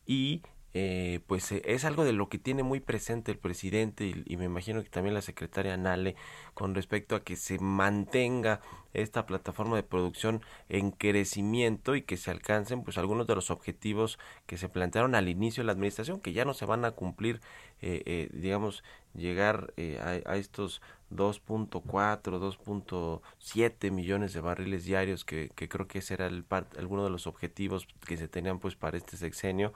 [0.04, 4.36] y eh, pues eh, es algo de lo que tiene muy presente el presidente y,
[4.36, 6.14] me imagino que también la secretaria Nale
[6.54, 8.60] con respecto a que se mantenga
[8.92, 14.20] esta plataforma de producción en crecimiento y que se alcancen pues algunos de los objetivos
[14.46, 17.40] que se plantearon al inicio de la administración que ya no se van a cumplir
[17.82, 25.88] eh, digamos llegar a, a, estos 2.4 2.7 millones de barriles diarios que, que creo
[25.88, 26.44] que ese era el
[26.78, 29.72] alguno de los objetivos que se tenían pues para este sexenio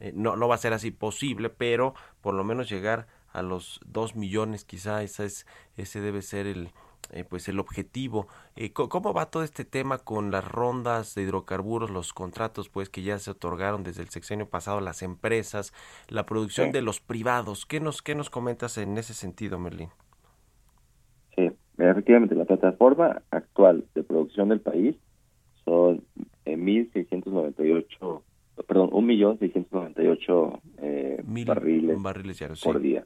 [0.00, 3.80] eh, no, no va a ser así posible, pero por lo menos llegar a los
[3.86, 6.70] 2 millones quizá, esa es, ese debe ser el,
[7.12, 8.28] eh, pues el objetivo.
[8.56, 13.02] Eh, ¿Cómo va todo este tema con las rondas de hidrocarburos, los contratos pues que
[13.02, 15.72] ya se otorgaron desde el sexenio pasado, las empresas,
[16.08, 17.66] la producción de los privados?
[17.66, 19.88] ¿Qué nos, ¿Qué nos comentas en ese sentido, Merlín?
[21.34, 24.96] Sí, efectivamente, la plataforma actual de producción del país
[25.64, 26.04] son
[26.44, 28.22] 1.698
[28.66, 31.98] perdón, un millón seiscientos noventa y ocho eh, barriles,
[32.62, 33.04] por día.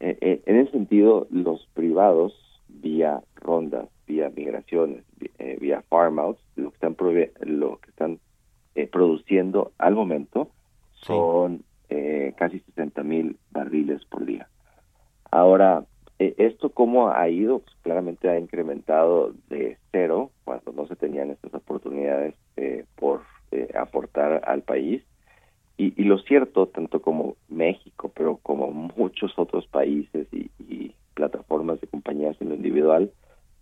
[0.00, 2.32] Eh, eh, en ese sentido, los privados,
[2.68, 5.04] vía rondas, vía migraciones,
[5.60, 6.96] vía farm outs, lo que están,
[7.40, 8.18] lo que están
[8.90, 10.50] produciendo al momento
[10.92, 11.64] son
[12.36, 14.48] casi 60 mil barriles por día.
[15.30, 15.84] Ahora,
[16.18, 17.60] ¿esto cómo ha ido?
[17.60, 22.34] Pues claramente ha incrementado de cero cuando no se tenían estas oportunidades
[22.96, 23.22] por
[23.82, 25.02] aportar al país.
[25.76, 30.50] Y, y, lo cierto, tanto como México, pero como muchos otros países y,
[31.14, 33.10] plataformas de compañías en lo individual,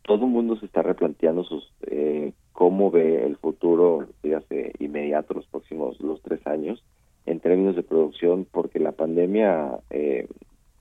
[0.02, 5.46] todo el mundo se está replanteando sus eh, cómo ve el futuro, dígase, inmediato, los
[5.46, 6.84] próximos los tres años,
[7.24, 10.28] en términos de producción, porque la pandemia eh,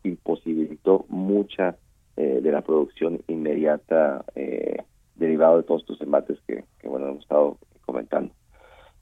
[0.03, 1.77] imposibilitó mucha
[2.17, 4.77] eh, de la producción inmediata eh,
[5.15, 8.31] derivado de todos estos embates que, que bueno hemos estado comentando.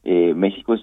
[0.03, 0.81] Eh, México es,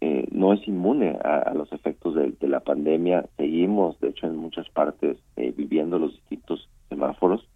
[0.00, 3.26] eh, no es inmune a, los efectos de, la pandemia.
[3.36, 7.46] Seguimos, de hecho, en muchas partes eh, viviendo los distintos semáforos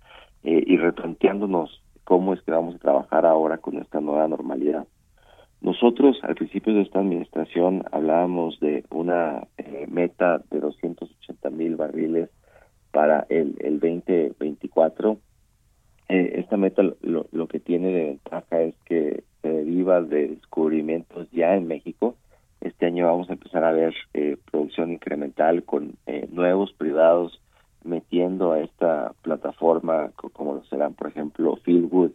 [0.43, 4.87] y replanteándonos cómo es que vamos a trabajar ahora con esta nueva normalidad.
[5.61, 9.49] Nosotros al principio de esta administración hablábamos de una
[9.89, 12.31] meta de 280 mil barriles
[12.93, 15.19] para el, el 2024.
[16.09, 22.17] esta meta lo, que tiene de ventaja es que deriva de descubrimientos ya en México.
[22.61, 27.41] Este año vamos a empezar a ver eh, producción incremental con eh, nuevos privados
[27.85, 32.11] metiendo a esta plataforma, como lo serán, por ejemplo, Fieldwood,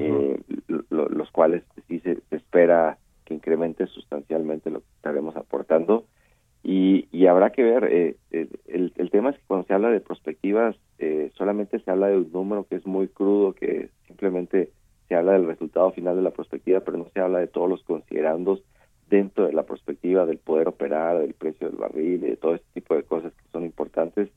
[0.00, 6.04] eh, los cuales sí se, espera que incremente sustancialmente lo que estaremos aportando.
[6.62, 10.76] Y, y habrá que ver, el, el tema es que cuando se habla de perspectivas,
[11.34, 14.70] solamente se habla de un número que es muy crudo, que simplemente
[15.08, 17.82] se habla del resultado final de la perspectiva, pero no se habla de todos los
[17.84, 18.62] considerandos
[19.08, 22.94] dentro de la perspectiva del poder operar, del precio del barril de todo este tipo
[22.94, 24.28] de cosas que son importantes.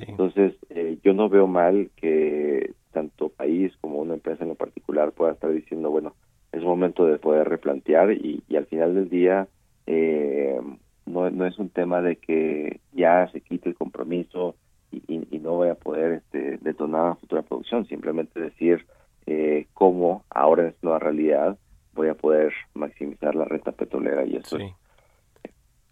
[0.00, 5.12] Entonces, eh, yo no veo mal que tanto país como una empresa en lo particular
[5.12, 6.14] pueda estar diciendo, bueno,
[6.52, 9.48] es momento de poder replantear y, al final del día
[9.86, 10.60] eh,
[11.06, 14.54] no, no es un tema de que ya se quite el compromiso
[14.90, 18.86] y, y, no voy a poder este, detonar futura producción, simplemente decir
[19.30, 21.58] eh, cómo ahora en esta nueva realidad
[21.92, 24.72] voy a poder maximizar la renta petrolera y eso es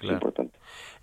[0.01, 0.56] importante.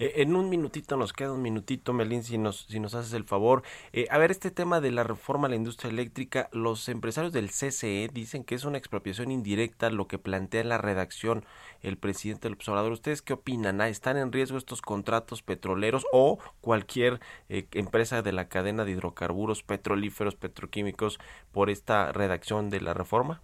[0.03, 3.23] Eh, en un minutito, nos queda un minutito, Melín, si nos, si nos haces el
[3.23, 3.63] favor.
[3.93, 7.47] Eh, a ver, este tema de la reforma a la industria eléctrica, los empresarios del
[7.47, 11.45] CCE dicen que es una expropiación indirecta lo que plantea en la redacción
[11.81, 12.91] el presidente del observador.
[12.91, 13.79] ¿Ustedes qué opinan?
[13.79, 18.91] Ah, ¿Están en riesgo estos contratos petroleros o cualquier eh, empresa de la cadena de
[18.91, 21.17] hidrocarburos petrolíferos, petroquímicos
[21.53, 23.41] por esta redacción de la reforma?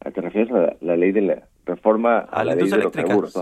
[0.00, 3.34] ¿Te refieres a la ley de la, reforma a, la, ley de hidrocarburos.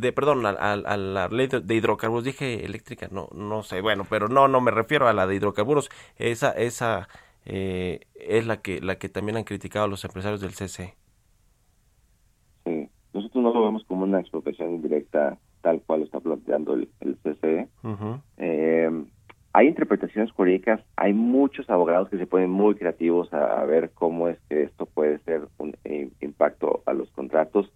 [0.00, 4.48] De, perdón, a, la ley de, hidrocarburos, dije eléctrica, no no sé, bueno, pero no,
[4.48, 7.08] no me refiero a la de hidrocarburos, esa esa
[7.44, 10.94] eh, es la que la que también han criticado los empresarios del CC.
[12.64, 17.16] Sí, nosotros no lo vemos como una expropiación indirecta tal cual está planteando el, el
[17.16, 17.68] CCE.
[18.36, 19.04] eh,
[19.58, 24.38] hay interpretaciones jurídicas, hay muchos abogados que se ponen muy creativos a, ver cómo es
[24.48, 27.68] que esto puede ser un eh, impacto a los contratos.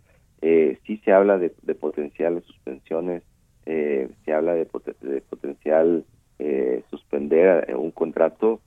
[0.42, 3.24] Eh, sí se habla de, potenciales suspensiones,
[3.66, 6.04] eh, se habla de, potencial
[6.38, 8.60] eh, suspender un contrato,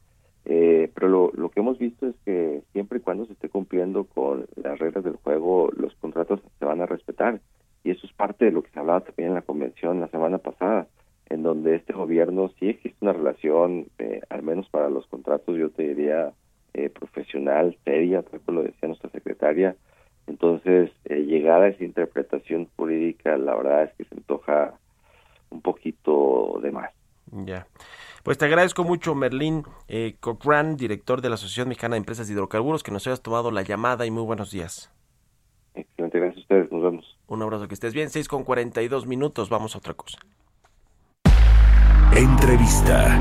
[0.44, 4.46] pero lo, lo que hemos visto es que siempre y cuando se esté cumpliendo con
[4.62, 7.40] las reglas del juego, los contratos se van a respetar.
[7.86, 10.38] Y eso es parte de lo que se hablaba también en la convención la semana
[10.38, 10.88] pasada
[11.36, 15.70] en donde este gobierno sí existe una relación, eh, al menos para los contratos, yo
[15.70, 16.32] te diría,
[16.74, 19.76] eh, profesional, seria, tal como lo decía nuestra secretaria.
[20.28, 24.74] Entonces, eh, llegar a esa interpretación jurídica, la verdad es que se antoja
[25.50, 26.92] un poquito de más.
[27.32, 27.68] Ya.
[28.24, 32.34] Pues te agradezco mucho, Merlín eh, Cochran, director de la Asociación Mexicana de Empresas de
[32.34, 34.92] Hidrocarburos, que nos hayas tomado la llamada y muy buenos días.
[35.76, 37.20] Excelente, gracias a ustedes, nos vemos.
[37.28, 38.10] Un abrazo, que estés bien.
[38.10, 40.18] 6 con 42 minutos, vamos a otra cosa.
[42.16, 43.20] Entrevista.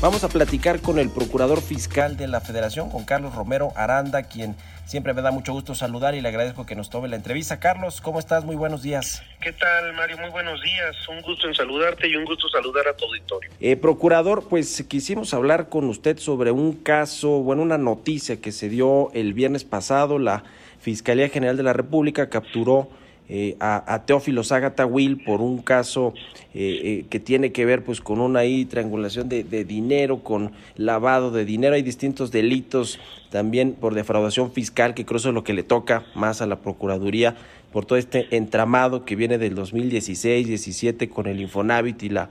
[0.00, 4.56] Vamos a platicar con el procurador fiscal de la Federación, con Carlos Romero Aranda, quien
[4.86, 7.60] siempre me da mucho gusto saludar y le agradezco que nos tome la entrevista.
[7.60, 8.46] Carlos, ¿cómo estás?
[8.46, 9.22] Muy buenos días.
[9.42, 10.16] ¿Qué tal, Mario?
[10.16, 10.96] Muy buenos días.
[11.10, 13.50] Un gusto en saludarte y un gusto saludar a tu auditorio.
[13.60, 18.70] Eh, procurador, pues quisimos hablar con usted sobre un caso, bueno, una noticia que se
[18.70, 20.18] dio el viernes pasado.
[20.18, 20.44] La
[20.80, 22.88] Fiscalía General de la República capturó
[23.26, 26.12] eh, a, Teófilo Zagata Will por un caso
[26.52, 31.30] eh, eh, que tiene que ver pues con una ahí triangulación de, dinero, con lavado
[31.30, 33.00] de dinero, hay distintos delitos
[33.30, 36.56] también por defraudación fiscal, que creo eso es lo que le toca más a la
[36.56, 37.34] Procuraduría
[37.72, 42.28] por todo este entramado que viene del 2016-17 con el Infonavit y la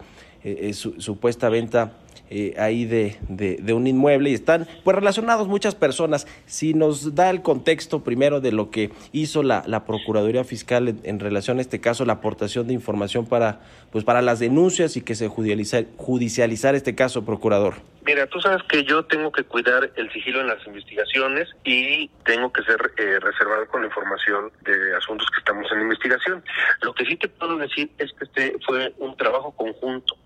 [0.72, 1.94] supuesta venta
[2.30, 6.28] eh, ahí de, de, un inmueble y están pues relacionados muchas personas.
[6.46, 11.20] Si nos da el contexto primero de lo que hizo la, la Procuraduría Fiscal en,
[11.20, 13.62] relación a este caso, la aportación de información para,
[13.92, 17.76] pues para las denuncias y que se judicializar, judicializar este caso, Procurador.
[18.06, 22.52] Mira, tú sabes que yo tengo que cuidar el sigilo en las investigaciones y tengo
[22.52, 26.44] que ser eh, reservado con la información de asuntos que estamos en investigación.
[26.82, 30.18] Lo que sí te puedo decir es que este fue un trabajo conjunto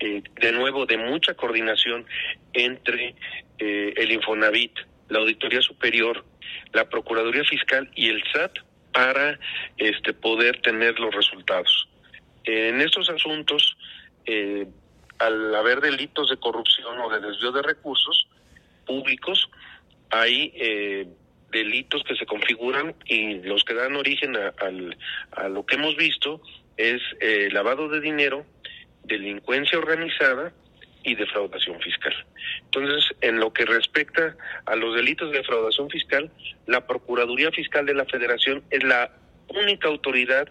[0.00, 2.04] eh, de nuevo, de mucha coordinación
[2.52, 3.14] entre
[3.58, 4.72] eh, el Infonavit,
[5.08, 6.24] la Auditoría Superior,
[6.72, 8.58] la Procuraduría Fiscal y el SAT
[8.92, 9.38] para
[9.76, 11.88] este, poder tener los resultados.
[12.44, 13.76] En estos asuntos,
[14.26, 14.66] eh,
[15.18, 18.26] al haber delitos de corrupción o de desvío de recursos
[18.86, 19.48] públicos,
[20.10, 20.52] hay
[21.50, 24.52] delitos que se configuran y los que dan origen a,
[25.32, 26.40] a lo que hemos visto
[26.76, 27.00] es
[27.52, 28.44] lavado de dinero,
[29.04, 30.52] delincuencia organizada
[31.02, 32.14] y defraudación fiscal.
[32.64, 34.36] Entonces, en lo que respecta
[34.66, 36.30] a los delitos de defraudación fiscal,
[36.66, 39.12] la Procuraduría Fiscal de la Federación es la
[39.48, 40.48] única autoridad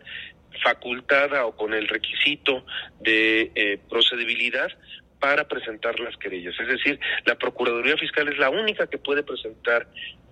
[0.64, 2.66] facultada o con el requisito
[3.02, 4.70] de eh, procedibilidad
[5.20, 6.54] para presentar las querellas.
[6.60, 9.88] Es decir, la Procuraduría Fiscal es la única que puede presentar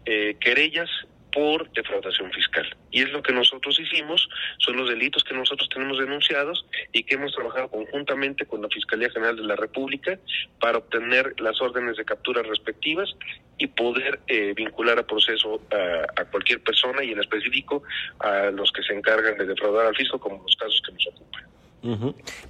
[0.05, 0.89] eh, querellas
[1.31, 2.75] por defraudación fiscal.
[2.91, 4.27] Y es lo que nosotros hicimos,
[4.59, 9.09] son los delitos que nosotros tenemos denunciados y que hemos trabajado conjuntamente con la Fiscalía
[9.09, 10.19] General de la República
[10.59, 13.15] para obtener las órdenes de captura respectivas
[13.57, 17.83] y poder eh, vincular a proceso a, a, cualquier persona y en específico
[18.19, 21.43] a los que se encargan de defraudar al fisco como los casos que nos ocupan.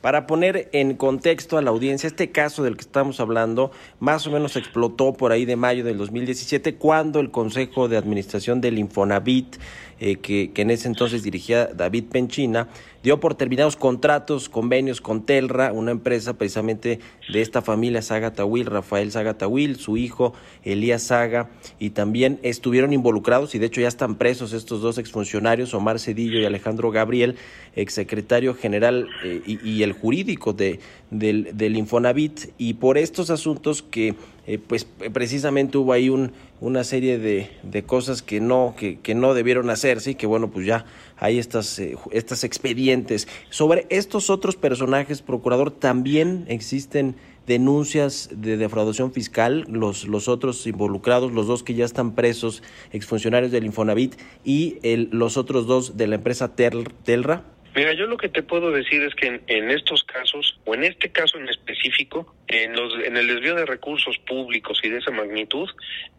[0.02, 4.32] Para poner en contexto a la audiencia, este caso del que estamos hablando más o
[4.32, 9.56] menos explotó por ahí de mayo del 2017 cuando el Consejo de Administración del Infonavit,
[10.00, 12.68] eh, que, que en ese entonces dirigía David Penchina,
[13.04, 17.00] dio por terminados contratos, convenios con Telra, una empresa precisamente
[17.32, 20.34] de esta familia Saga Tawil, Rafael Saga Tawil, su hijo
[20.64, 21.50] Elías Saga,
[21.80, 26.40] y también estuvieron involucrados y de hecho ya están presos estos dos exfuncionarios, Omar Cedillo
[26.40, 27.36] y Alejandro Gabriel,
[27.76, 30.80] exsecretario general eh, y, y el jurídico de,
[31.12, 34.16] del, del Infonavit, y por estos asuntos que
[34.48, 36.32] eh, pues precisamente hubo ahí un,
[36.62, 40.50] una serie de, de cosas que no, que, que no debieron hacerse y que bueno,
[40.50, 40.86] pues ya
[41.18, 43.28] hay estas, eh, estas expedientes.
[43.50, 51.32] Sobre estos otros personajes, procurador, también existen denuncias de defraudación fiscal, los, los otros involucrados,
[51.34, 56.08] los dos que ya están presos, exfuncionarios del Infonavit, y el, los otros dos de
[56.08, 57.44] la empresa Tel- Telra.
[57.74, 61.12] Mira, yo lo que te puedo decir es que en, estos casos, o en este
[61.12, 65.70] caso en específico, en, los, en el desvío de recursos públicos y de esa magnitud,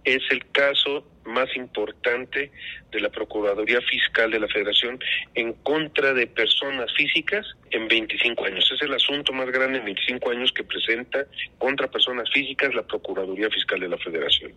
[0.04, 2.50] es el caso más importante
[2.90, 4.98] de la Procuraduría Fiscal de la Federación
[5.34, 8.70] en contra de personas físicas en 25 años.
[8.72, 11.26] Es el asunto más grande en 25 años que presenta
[11.58, 14.52] contra personas físicas la Procuraduría Fiscal de la Federación.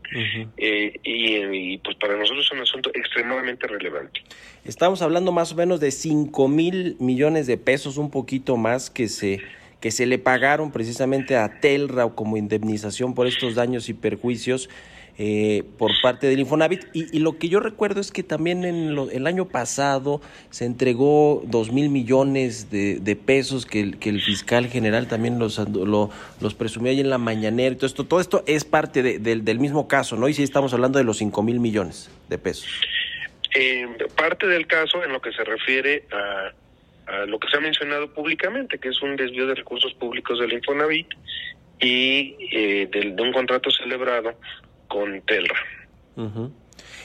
[0.57, 4.22] Eh, y, y, pues para nosotros es un asunto extremadamente relevante.
[4.66, 9.07] Estamos hablando más o menos de 5 mil millones de pesos, un poquito más que
[9.07, 9.41] se
[9.86, 14.68] que se le pagaron precisamente a Telra como indemnización por estos daños y perjuicios
[15.18, 16.84] eh, por parte del Infonavit.
[16.93, 21.41] Y, lo que yo recuerdo es que también en lo- el año pasado se entregó
[21.45, 26.09] dos mil millones de, de pesos que el, fiscal general también los, lo-
[26.41, 27.76] los presumió ahí en la mañanera.
[27.76, 30.28] Todo esto, todo esto es parte de- del, mismo caso, ¿no?
[30.28, 32.68] Y sí estamos hablando de los 5 mil millones de pesos.
[33.57, 33.88] Eh,
[34.18, 36.51] parte del caso en lo que se refiere a,
[37.28, 41.07] lo que se ha mencionado públicamente, que es un desvío de recursos públicos del Infonavit
[41.80, 44.34] y eh, del- de un contrato celebrado
[44.88, 45.55] con Telra.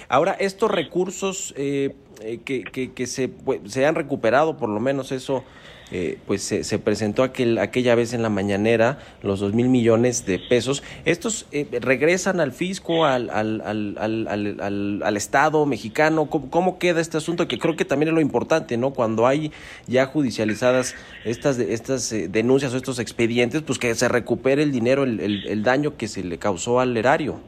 [0.09, 4.81] Ahora, estos recursos eh, eh, que, que, que se, pues, se han recuperado, por lo
[4.81, 5.45] menos eso,
[5.93, 10.25] eh, pues se, se presentó aquel, aquella vez en la mañanera, los dos mil millones
[10.25, 10.85] de pesos.
[11.05, 16.31] ¿Estos eh, regresan al fisco, al, al, al, al, Estado mexicano?
[16.31, 17.49] ¿Cómo, ¿Cómo queda este asunto?
[17.49, 18.93] Que creo que también es lo importante, ¿no?
[18.93, 19.51] Cuando hay
[19.89, 25.03] ya judicializadas estas, estas eh, denuncias o estos expedientes, pues que se recupere el dinero,
[25.03, 27.41] el, el daño que se le causó al erario.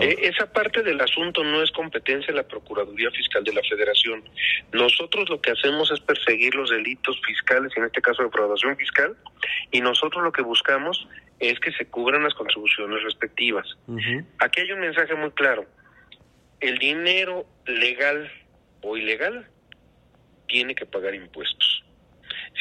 [0.00, 4.22] Eh, esa parte del asunto no es competencia de la Procuraduría Fiscal de la Federación.
[4.72, 9.16] Nosotros lo que hacemos es perseguir los delitos fiscales, en este caso de defraudación fiscal,
[9.70, 11.06] y nosotros lo que buscamos
[11.38, 13.66] es que se cubran las contribuciones respectivas.
[14.38, 15.66] Aquí hay un mensaje muy claro.
[16.60, 18.30] El dinero legal
[18.82, 19.46] o ilegal
[20.46, 21.84] tiene que pagar impuestos.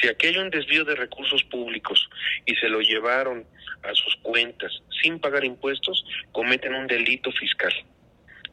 [0.02, 2.10] Si aquí hay un desvío de recursos públicos
[2.46, 3.46] y se lo llevaron
[3.84, 4.72] a sus cuentas
[5.02, 7.74] sin pagar impuestos, cometen un delito fiscal.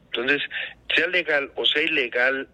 [0.05, 0.41] Entonces,
[0.95, 2.47] sea legal o sea ilegal,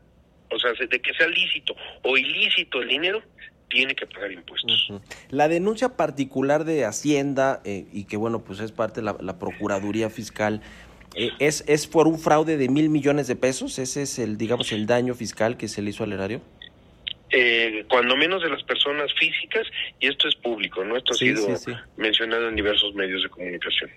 [0.51, 3.21] o sea, de que sea lícito o ilícito el dinero,
[3.69, 4.93] tiene que pagar impuestos.
[5.29, 9.39] La denuncia particular de Hacienda, eh, y que bueno, pues es parte de la, la
[9.39, 10.61] Procuraduría Fiscal,
[11.15, 13.79] eh, es, ¿es por un fraude de mil millones de pesos?
[13.79, 16.41] ¿Ese es el, digamos, el daño fiscal que se le hizo al erario?
[17.37, 19.67] Eh, cuando menos de las personas físicas,
[19.99, 20.95] y esto es público, ¿no?
[20.95, 21.77] Esto Sí, ha sido sí, sí.
[21.97, 23.91] mencionado en diversos medios de comunicación.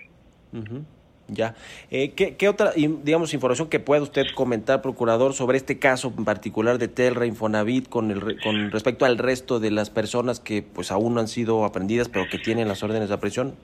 [1.29, 1.55] Ya.
[1.93, 6.25] Eh, ¿qué, qué otra, digamos, información que pueda usted comentar, procurador, sobre este caso en
[6.25, 10.91] particular de Telra Infonavit con, el, con respecto al resto de las personas que pues
[10.91, 13.55] aún no han sido aprendidas, pero que tienen las órdenes de aprehensión?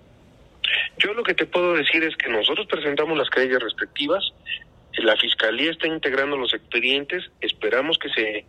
[0.98, 4.22] Yo lo que te puedo decir es que nosotros presentamos las querellas respectivas,
[4.98, 8.44] la Fiscalía está integrando los expedientes, esperamos que se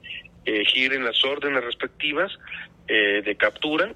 [0.46, 2.32] eh, giren las órdenes respectivas
[2.88, 3.94] eh, de captura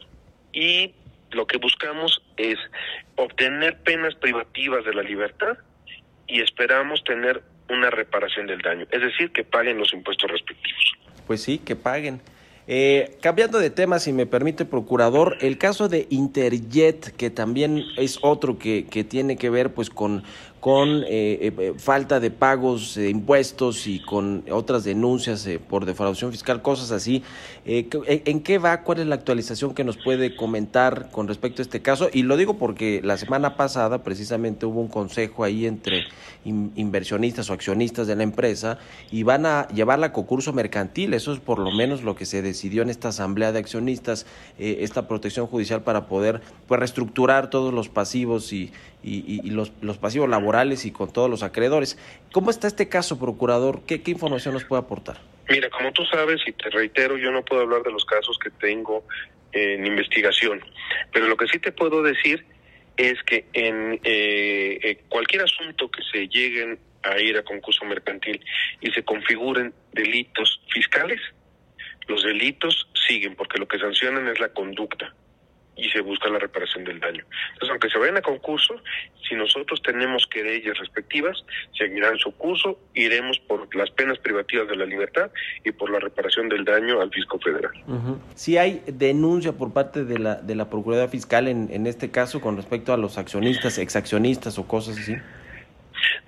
[0.51, 0.93] y
[1.31, 2.57] lo que buscamos es
[3.15, 5.57] obtener penas privativas de la libertad
[6.27, 10.93] y esperamos tener una reparación del daño, es decir, que paguen los impuestos respectivos.
[11.27, 12.21] Pues sí, que paguen.
[12.71, 18.19] Eh, cambiando de tema, si me permite, procurador, el caso de Interjet, que también es
[18.21, 20.23] otro que, que tiene que ver pues con,
[20.59, 26.31] con eh, eh, falta de pagos de impuestos y con otras denuncias eh, por defraudación
[26.31, 27.23] fiscal, cosas así.
[27.65, 28.81] Eh, ¿en- ¿En qué va?
[28.83, 32.09] ¿Cuál es la actualización que nos puede comentar con respecto a este caso?
[32.11, 36.03] Y lo digo porque la semana pasada precisamente hubo un consejo ahí entre
[36.43, 38.79] in- inversionistas o accionistas de la empresa
[39.11, 41.13] y van a llevarla a concurso mercantil.
[41.13, 44.25] Eso es por lo menos lo que se decidió en esta asamblea de accionistas,
[44.57, 48.71] esta protección judicial para poder pues reestructurar todos los pasivos y,
[49.03, 51.97] y- y- los, los pasivos laborales y con todos los acreedores.
[52.31, 53.81] ¿Cómo está este caso, procurador?
[53.87, 55.17] ¿Qué, qué información nos puede aportar?
[55.49, 58.49] Mira, como tú sabes y te reitero, yo no puedo hablar de los casos que
[58.51, 59.03] tengo
[59.51, 60.61] en investigación.
[61.11, 62.45] Pero lo que sí te puedo decir
[62.97, 68.43] es que en eh, eh, cualquier asunto que se lleguen a ir a concurso mercantil
[68.81, 71.19] y se configuren delitos fiscales,
[72.07, 75.15] los delitos siguen porque lo que sancionan es la conducta
[75.79, 77.23] y se busca la reparación del daño.
[77.53, 78.75] Entonces, aunque se vayan a concurso,
[79.27, 81.43] si nosotros tenemos querellas respectivas,
[81.77, 85.31] seguirán su curso, iremos por las penas privativas de la libertad
[85.63, 87.71] y por la reparación del daño al fisco federal.
[88.35, 92.41] Si hay denuncia por parte de la, de la Procuraduría Fiscal en, en este caso
[92.41, 95.15] con respecto a los accionistas, exaccionistas o cosas así.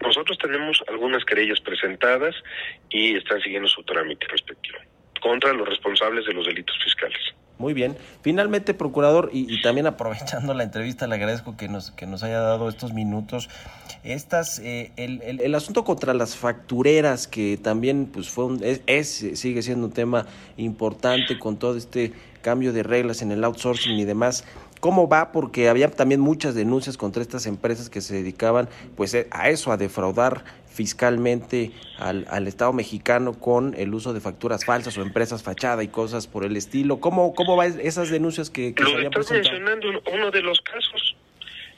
[0.01, 2.35] Nosotros tenemos algunas querellas presentadas
[2.89, 4.79] y están siguiendo su trámite respectivo
[5.21, 7.19] contra los responsables de los delitos fiscales.
[7.62, 7.95] Muy bien.
[8.24, 12.68] Finalmente, procurador, y, también aprovechando la entrevista, le agradezco que nos, que nos haya dado
[12.68, 13.49] estos minutos.
[14.03, 18.82] Estas, eh, el, el, el, asunto contra las factureras, que también pues fue un, es,
[18.88, 20.26] es, sigue siendo un tema
[20.57, 24.43] importante con todo este cambio de reglas en el outsourcing y demás.
[24.82, 25.32] ¿Cómo va?
[25.32, 28.67] Porque había también muchas denuncias contra estas empresas que se dedicaban
[28.97, 34.65] pues a eso, a defraudar fiscalmente al, al, Estado mexicano con el uso de facturas
[34.65, 36.99] falsas o empresas fachada y cosas por el estilo.
[36.99, 39.59] ¿Cómo, cómo van esas denuncias que, que Lo se habían estás presentado?
[39.59, 41.15] mencionando uno de los casos.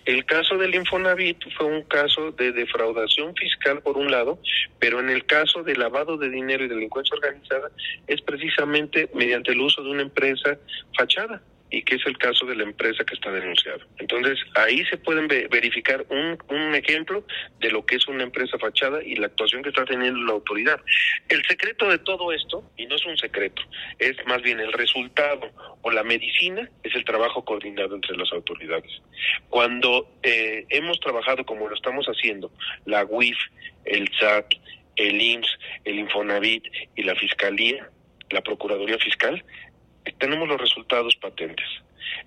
[0.06, 4.40] El caso del Infonavit fue un caso de defraudación fiscal por un lado,
[4.80, 7.70] pero en el caso de lavado de dinero y delincuencia organizada
[8.08, 10.58] es precisamente mediante el uso de una empresa
[10.98, 11.42] fachada
[11.74, 13.80] y que es el caso de la empresa que está denunciada.
[13.98, 17.26] Entonces, ahí se pueden ve verificar un, un ejemplo
[17.60, 20.80] de lo que es una empresa fachada y la actuación que está teniendo la autoridad.
[21.30, 23.64] El secreto de todo esto, y no es un secreto,
[23.98, 25.50] es más bien el resultado
[25.82, 28.92] o la medicina, es el trabajo coordinado entre las autoridades.
[29.50, 32.52] Cuando eh, hemos trabajado como lo estamos haciendo,
[32.86, 33.38] la UIF,
[33.86, 34.54] el SAT,
[34.96, 36.66] el IMSS, el Infonavit
[36.96, 37.90] y la Fiscalía,
[38.30, 39.44] la Procuraduría Fiscal,
[40.20, 41.68] tenemos los resultados patentes.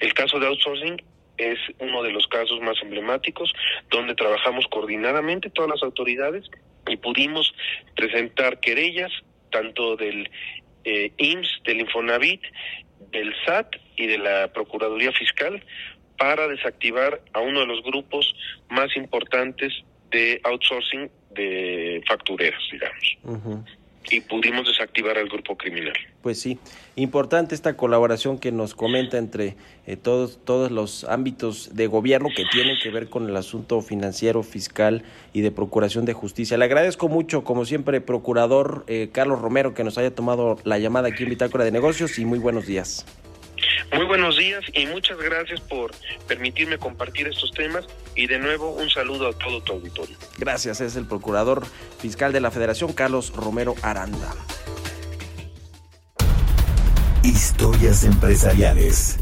[0.01, 1.03] El caso de outsourcing
[1.37, 3.53] es uno de los casos más emblemáticos
[3.91, 6.45] donde trabajamos coordinadamente todas las autoridades
[6.89, 7.55] y pudimos
[7.95, 9.13] presentar querellas
[9.51, 10.31] tanto del
[10.85, 12.43] eh, IMSS, del Infonavit,
[13.11, 15.63] del SAT y de la Procuraduría Fiscal
[16.19, 18.35] para desactivar a uno de los grupos
[18.71, 19.73] más importantes
[20.11, 23.17] de outsourcing de factureras, digamos.
[23.25, 23.63] Uh
[24.11, 25.95] y pudimos desactivar al grupo criminal.
[26.23, 26.59] Pues sí,
[26.97, 32.45] importante esta colaboración que nos comenta entre eh, todos, todos los ámbitos de gobierno que
[32.51, 35.03] tienen que ver con el asunto financiero, fiscal
[35.33, 36.57] y de procuración de justicia.
[36.57, 41.09] Le agradezco mucho, como siempre, procurador eh, Carlos Romero, que nos haya tomado la llamada
[41.09, 43.05] aquí en Bitácora de Negocios y muy buenos días.
[43.93, 45.93] Muy buenos días y muchas gracias por
[46.27, 50.17] permitirme compartir estos temas y de nuevo un saludo a todo tu auditorio.
[50.39, 51.67] Gracias, es el procurador
[51.99, 54.35] fiscal de la Federación, Carlos Romero Aranda.
[57.23, 59.19] Historias empresariales.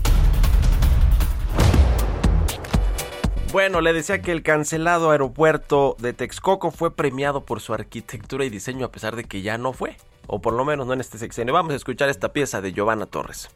[3.55, 8.51] Bueno, le decía que el cancelado aeropuerto de Texcoco fue premiado por su arquitectura y
[8.51, 9.97] diseño a pesar de que ya no fue,
[10.27, 11.55] o por lo menos no en este sexenio.
[11.55, 13.49] Vamos a escuchar esta pieza de Giovanna Torres.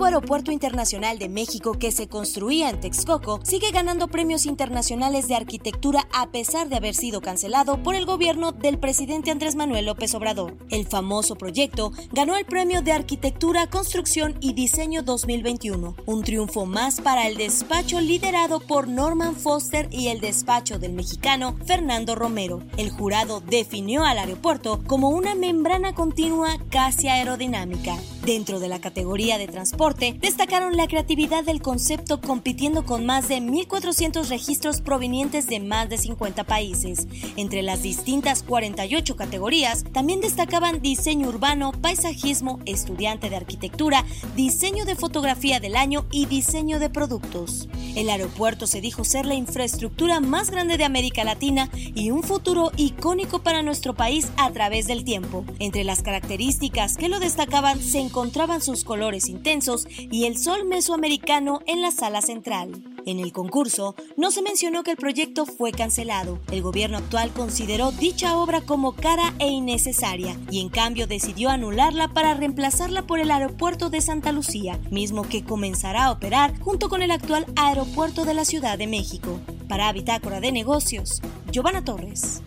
[0.00, 5.34] Nuevo aeropuerto internacional de México que se construía en Texcoco sigue ganando premios internacionales de
[5.34, 10.14] arquitectura a pesar de haber sido cancelado por el gobierno del presidente Andrés Manuel López
[10.14, 10.56] Obrador.
[10.70, 17.02] El famoso proyecto ganó el premio de Arquitectura, Construcción y Diseño 2021, un triunfo más
[17.02, 22.62] para el despacho liderado por Norman Foster y el despacho del mexicano Fernando Romero.
[22.78, 27.98] El jurado definió al aeropuerto como una membrana continua casi aerodinámica.
[28.24, 33.38] Dentro de la categoría de transporte, destacaron la creatividad del concepto compitiendo con más de
[33.38, 37.06] 1.400 registros provenientes de más de 50 países.
[37.36, 44.04] Entre las distintas 48 categorías, también destacaban diseño urbano, paisajismo, estudiante de arquitectura,
[44.36, 47.68] diseño de fotografía del año y diseño de productos.
[47.96, 52.70] El aeropuerto se dijo ser la infraestructura más grande de América Latina y un futuro
[52.76, 55.44] icónico para nuestro país a través del tiempo.
[55.58, 59.69] Entre las características que lo destacaban se encontraban sus colores intensos
[60.10, 62.82] y el sol mesoamericano en la sala central.
[63.06, 66.38] En el concurso no se mencionó que el proyecto fue cancelado.
[66.50, 72.08] El gobierno actual consideró dicha obra como cara e innecesaria y en cambio decidió anularla
[72.08, 77.02] para reemplazarla por el aeropuerto de Santa Lucía, mismo que comenzará a operar junto con
[77.02, 79.40] el actual aeropuerto de la Ciudad de México.
[79.68, 82.42] Para Bitácora de Negocios, Giovanna Torres.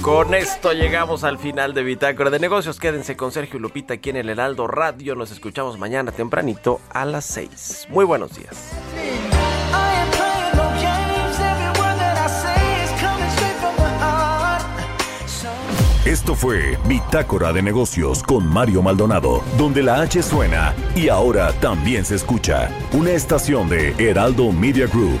[0.00, 2.80] Con esto llegamos al final de Bitácora de Negocios.
[2.80, 5.14] Quédense con Sergio Lupita aquí en el Heraldo Radio.
[5.14, 7.88] Nos escuchamos mañana tempranito a las 6.
[7.90, 8.72] Muy buenos días.
[16.04, 22.04] Esto fue Bitácora de Negocios con Mario Maldonado, donde la H suena y ahora también
[22.04, 22.68] se escucha.
[22.92, 25.20] Una estación de Heraldo Media Group.